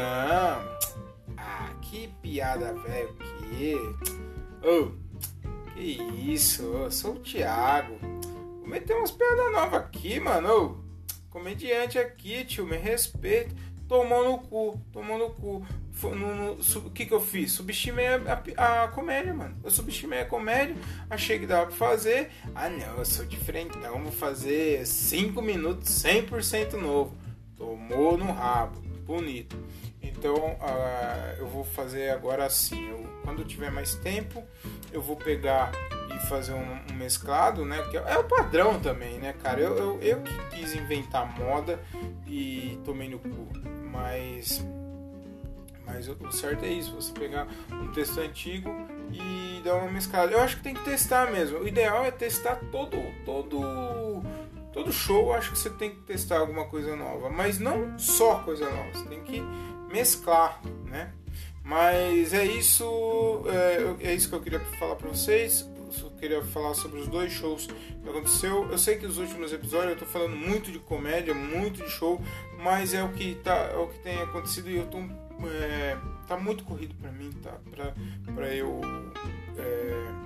ah, 1.38 1.70
que 1.84 2.08
piada 2.24 2.74
velho, 2.74 3.16
que. 3.16 3.76
Oh, 4.64 4.90
que 5.76 6.02
isso, 6.32 6.64
eu 6.64 6.90
sou 6.90 7.14
o 7.14 7.20
Thiago. 7.20 7.96
Vou 8.60 8.68
meter 8.68 8.96
umas 8.96 9.12
piadas 9.12 9.52
novas 9.52 9.82
aqui, 9.82 10.20
mano. 10.20 10.50
Oh, 10.50 10.85
comediante 11.36 12.00
aqui, 12.00 12.46
tio, 12.46 12.66
me 12.66 12.78
respeita. 12.78 13.54
Tomou 13.90 14.24
no 14.24 14.38
cu, 14.38 14.80
tomou 14.94 15.18
no 15.18 15.30
cu. 15.32 15.66
O 16.86 16.90
que 16.92 17.06
que 17.06 17.14
eu 17.14 17.20
fiz? 17.20 17.52
Subestimei 17.52 18.08
a, 18.08 18.42
a, 18.58 18.84
a, 18.84 18.88
comédia, 18.88 19.34
mano. 19.34 19.56
Eu 19.62 19.70
subestimei 19.70 20.22
a 20.22 20.26
comédia, 20.26 20.76
achei 21.10 21.38
que 21.38 21.46
dava 21.46 21.68
pra 21.68 21.76
fazer. 21.76 22.32
Ah, 22.56 22.70
não, 22.70 22.98
eu 22.98 23.06
sou 23.06 23.26
diferente, 23.26 23.78
então 23.78 24.02
vou 24.02 24.14
fazer 24.14 24.88
5 24.88 25.42
minutos 25.42 25.90
100% 26.04 26.74
novo. 26.74 27.14
Tomou 27.58 28.18
no 28.18 28.32
rabo, 28.32 28.80
bonito. 29.06 29.58
Então 30.08 30.36
uh, 30.36 31.36
eu 31.40 31.48
vou 31.48 31.64
fazer 31.64 32.10
agora 32.10 32.46
assim. 32.46 32.90
Eu, 32.90 33.06
quando 33.24 33.44
tiver 33.44 33.72
mais 33.72 33.96
tempo, 33.96 34.44
eu 34.92 35.02
vou 35.02 35.16
pegar 35.16 35.72
e 36.16 36.28
fazer 36.28 36.54
um, 36.54 36.80
um, 36.92 36.96
mesclado, 36.96 37.66
né? 37.66 37.82
Que 37.90 37.98
é 37.98 38.18
o 38.18 38.24
padrão 38.24 38.80
também, 38.80 39.18
né, 39.20 39.34
cara? 39.34 39.60
Eu, 39.60 39.76
eu, 39.78 40.02
eu 40.02 40.22
que 40.22 40.34
quis 40.56 40.74
inventar 40.76 41.38
moda 41.40 41.80
e 42.28 42.80
tomei 42.84 43.10
no 43.10 43.20
cu. 43.20 43.48
Mas, 43.92 44.66
mas 45.86 46.08
o 46.08 46.32
certo 46.32 46.66
é 46.66 46.70
isso, 46.70 46.94
você 46.94 47.12
pegar 47.14 47.48
um 47.72 47.92
texto 47.94 48.20
antigo 48.20 48.70
e 49.12 49.62
dar 49.64 49.76
uma 49.76 49.92
mesclada. 49.92 50.32
Eu 50.32 50.42
acho 50.42 50.58
que 50.58 50.64
tem 50.64 50.74
que 50.74 50.84
testar 50.84 51.32
mesmo. 51.32 51.60
O 51.60 51.68
ideal 51.68 52.04
é 52.06 52.12
testar 52.12 52.56
todo, 52.72 52.98
todo, 53.24 54.24
todo 54.72 54.92
show. 54.92 55.28
Eu 55.28 55.34
acho 55.34 55.52
que 55.52 55.58
você 55.58 55.70
tem 55.70 55.92
que 55.92 56.02
testar 56.02 56.40
alguma 56.40 56.66
coisa 56.66 56.96
nova, 56.96 57.30
mas 57.30 57.60
não 57.60 57.98
só 57.98 58.40
coisa 58.40 58.70
nova. 58.70 58.92
Você 58.94 59.06
tem 59.06 59.24
que 59.24 59.42
mesclar, 59.96 60.62
né? 60.86 61.14
Mas 61.64 62.34
é 62.34 62.46
isso, 62.46 63.44
é, 64.02 64.10
é 64.10 64.14
isso 64.14 64.30
que 64.30 64.36
eu 64.36 64.42
queria 64.42 64.60
falar 64.60 64.96
para 64.96 65.10
vocês 65.10 65.66
eu 66.04 66.12
queria 66.12 66.42
falar 66.44 66.74
sobre 66.74 67.00
os 67.00 67.08
dois 67.08 67.32
shows 67.32 67.68
que 67.68 68.10
aconteceu. 68.10 68.70
Eu 68.70 68.78
sei 68.78 68.98
que 68.98 69.06
os 69.06 69.18
últimos 69.18 69.54
episódios 69.54 69.94
eu 69.94 70.00
tô 70.00 70.06
falando 70.06 70.36
muito 70.36 70.72
de 70.72 70.80
comédia, 70.80 71.34
muito 71.34 71.84
de 71.84 71.90
show, 71.90 72.22
mas 72.62 72.94
é 72.94 73.04
o 73.04 73.10
que 73.10 73.36
tá, 73.36 73.56
é 73.74 73.78
o 73.78 73.88
que 73.88 74.00
tem 74.00 74.22
acontecido 74.22 74.70
e 74.70 74.76
eu 74.76 74.88
tô 74.88 74.98
é, 75.48 75.98
tá 76.28 76.38
muito 76.38 76.64
corrido 76.64 76.96
para 76.96 77.12
mim, 77.12 77.32
tá? 77.44 77.54
Para 77.70 77.94
para 78.34 78.54
eu 78.54 78.82
é, 79.58 80.26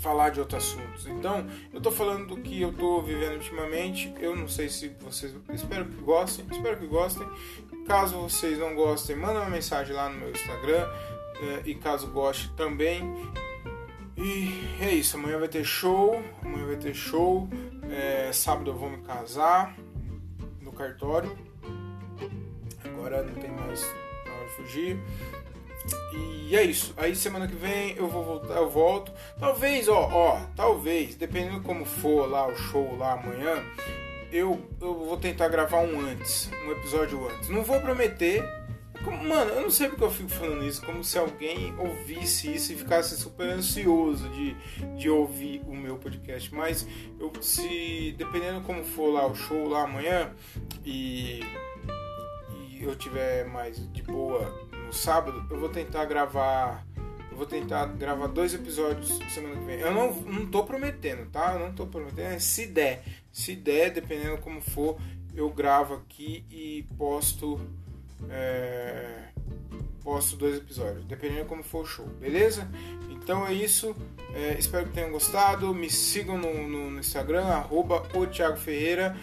falar 0.00 0.30
de 0.30 0.40
outros 0.40 0.64
assuntos. 0.64 1.06
Então, 1.06 1.46
eu 1.72 1.80
tô 1.80 1.90
falando 1.90 2.26
do 2.26 2.36
que 2.38 2.60
eu 2.60 2.72
tô 2.72 3.02
vivendo 3.02 3.34
ultimamente. 3.34 4.12
Eu 4.18 4.34
não 4.34 4.48
sei 4.48 4.68
se 4.68 4.88
vocês. 5.00 5.34
Espero 5.52 5.84
que 5.84 6.02
gostem. 6.02 6.44
Espero 6.50 6.78
que 6.78 6.86
gostem. 6.86 7.26
Caso 7.86 8.18
vocês 8.18 8.58
não 8.58 8.74
gostem, 8.74 9.16
manda 9.16 9.40
uma 9.40 9.50
mensagem 9.50 9.94
lá 9.94 10.08
no 10.08 10.18
meu 10.18 10.30
Instagram. 10.30 10.88
É, 11.42 11.62
e 11.64 11.74
caso 11.74 12.08
goste 12.08 12.50
também, 12.50 13.02
e 14.22 14.52
é 14.82 14.92
isso, 14.92 15.16
amanhã 15.16 15.38
vai 15.38 15.48
ter 15.48 15.64
show, 15.64 16.22
amanhã 16.42 16.66
vai 16.66 16.76
ter 16.76 16.92
show. 16.92 17.48
É, 17.90 18.30
sábado 18.30 18.70
eu 18.70 18.76
vou 18.76 18.90
me 18.90 18.98
casar 18.98 19.74
no 20.60 20.70
cartório. 20.70 21.34
Agora 22.84 23.22
não 23.22 23.32
tem 23.36 23.50
mais 23.50 23.82
pra 24.22 24.34
onde 24.34 24.52
fugir. 24.56 24.98
E 26.12 26.54
é 26.54 26.62
isso. 26.62 26.92
Aí 26.98 27.16
semana 27.16 27.48
que 27.48 27.56
vem 27.56 27.96
eu 27.96 28.08
vou 28.08 28.22
voltar, 28.22 28.56
eu 28.56 28.68
volto. 28.68 29.10
Talvez, 29.38 29.88
ó, 29.88 30.10
ó, 30.12 30.40
talvez, 30.54 31.14
dependendo 31.14 31.62
como 31.62 31.86
for 31.86 32.28
lá 32.28 32.46
o 32.46 32.54
show 32.54 32.94
lá 32.98 33.14
amanhã, 33.14 33.64
eu, 34.32 34.60
eu 34.80 34.94
vou 34.94 35.16
tentar 35.16 35.48
gravar 35.48 35.80
um 35.80 36.00
antes, 36.00 36.50
um 36.66 36.72
episódio 36.72 37.28
antes. 37.28 37.48
Não 37.48 37.62
vou 37.62 37.80
prometer, 37.80 38.42
mano, 39.08 39.50
eu 39.52 39.62
não 39.62 39.70
sei 39.70 39.88
porque 39.88 40.04
eu 40.04 40.10
fico 40.10 40.28
falando 40.28 40.64
isso, 40.64 40.84
como 40.84 41.02
se 41.02 41.18
alguém 41.18 41.74
ouvisse 41.78 42.54
isso 42.54 42.72
e 42.72 42.76
ficasse 42.76 43.16
super 43.16 43.48
ansioso 43.48 44.28
de, 44.30 44.54
de 44.96 45.08
ouvir 45.08 45.62
o 45.66 45.74
meu 45.74 45.96
podcast. 45.96 46.54
Mas 46.54 46.86
eu 47.18 47.32
se 47.40 48.14
dependendo 48.18 48.60
como 48.62 48.84
for 48.84 49.10
lá 49.10 49.26
o 49.26 49.34
show 49.34 49.68
lá 49.68 49.84
amanhã 49.84 50.32
e, 50.84 51.40
e 52.68 52.82
eu 52.82 52.94
tiver 52.94 53.46
mais 53.46 53.90
de 53.92 54.02
boa 54.02 54.68
no 54.86 54.92
sábado, 54.92 55.44
eu 55.50 55.58
vou 55.58 55.68
tentar 55.68 56.04
gravar. 56.04 56.86
Vou 57.32 57.46
tentar 57.46 57.86
gravar 57.86 58.26
dois 58.26 58.52
episódios 58.52 59.18
semana 59.32 59.56
que 59.56 59.64
vem. 59.64 59.80
Eu 59.80 59.94
não, 59.94 60.12
não 60.12 60.44
tô 60.44 60.64
prometendo, 60.64 61.24
tá? 61.30 61.54
Eu 61.54 61.60
não 61.60 61.72
tô 61.72 61.86
prometendo. 61.86 62.38
Se 62.38 62.66
der, 62.66 63.02
se 63.32 63.54
der, 63.54 63.90
dependendo 63.92 64.38
como 64.38 64.60
for, 64.60 64.98
eu 65.34 65.50
gravo 65.50 65.94
aqui 65.94 66.44
e 66.50 66.84
posto 66.96 67.60
é, 68.28 69.28
posto 70.02 70.36
dois 70.36 70.56
episódios, 70.56 71.04
dependendo 71.04 71.46
como 71.46 71.62
for 71.62 71.82
o 71.84 71.86
show, 71.86 72.06
beleza? 72.06 72.68
Então 73.10 73.46
é 73.46 73.52
isso. 73.52 73.94
É, 74.34 74.56
espero 74.58 74.86
que 74.86 74.92
tenham 74.92 75.10
gostado. 75.10 75.74
Me 75.74 75.90
sigam 75.90 76.36
no, 76.38 76.66
no, 76.68 76.90
no 76.90 76.98
Instagram, 76.98 77.44
arroba 77.44 78.02
o 78.14 78.26
Thiago 78.26 78.56
Ferreira, 78.56 79.16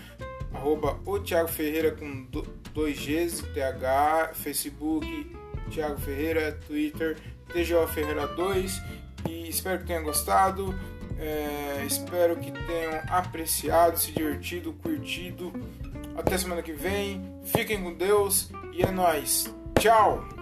arroba 0.54 1.00
o 1.06 1.20
Thiago 1.20 1.50
Ferreira 1.50 1.92
com 1.92 2.28
dois 2.74 2.98
Gs, 3.00 3.44
TH, 3.54 4.34
Facebook, 4.34 5.36
Thiago 5.72 6.00
Ferreira, 6.00 6.58
Twitter, 6.68 7.18
TGO 7.48 7.88
Ferreira 7.88 8.28
2. 8.28 8.82
E 9.30 9.50
espero 9.50 9.80
que 9.80 9.88
tenham 9.88 10.04
gostado. 10.04 10.74
É, 11.20 11.84
espero 11.86 12.36
que 12.38 12.52
tenham 12.52 13.02
apreciado, 13.10 13.98
se 13.98 14.12
divertido, 14.12 14.74
curtido. 14.74 15.52
Até 16.18 16.38
semana 16.38 16.62
que 16.62 16.74
vem. 16.74 17.22
Fiquem 17.44 17.82
com 17.82 17.94
Deus 17.94 18.50
e 18.74 18.84
é 18.84 18.92
nóis. 18.92 19.54
Tchau! 19.80 20.37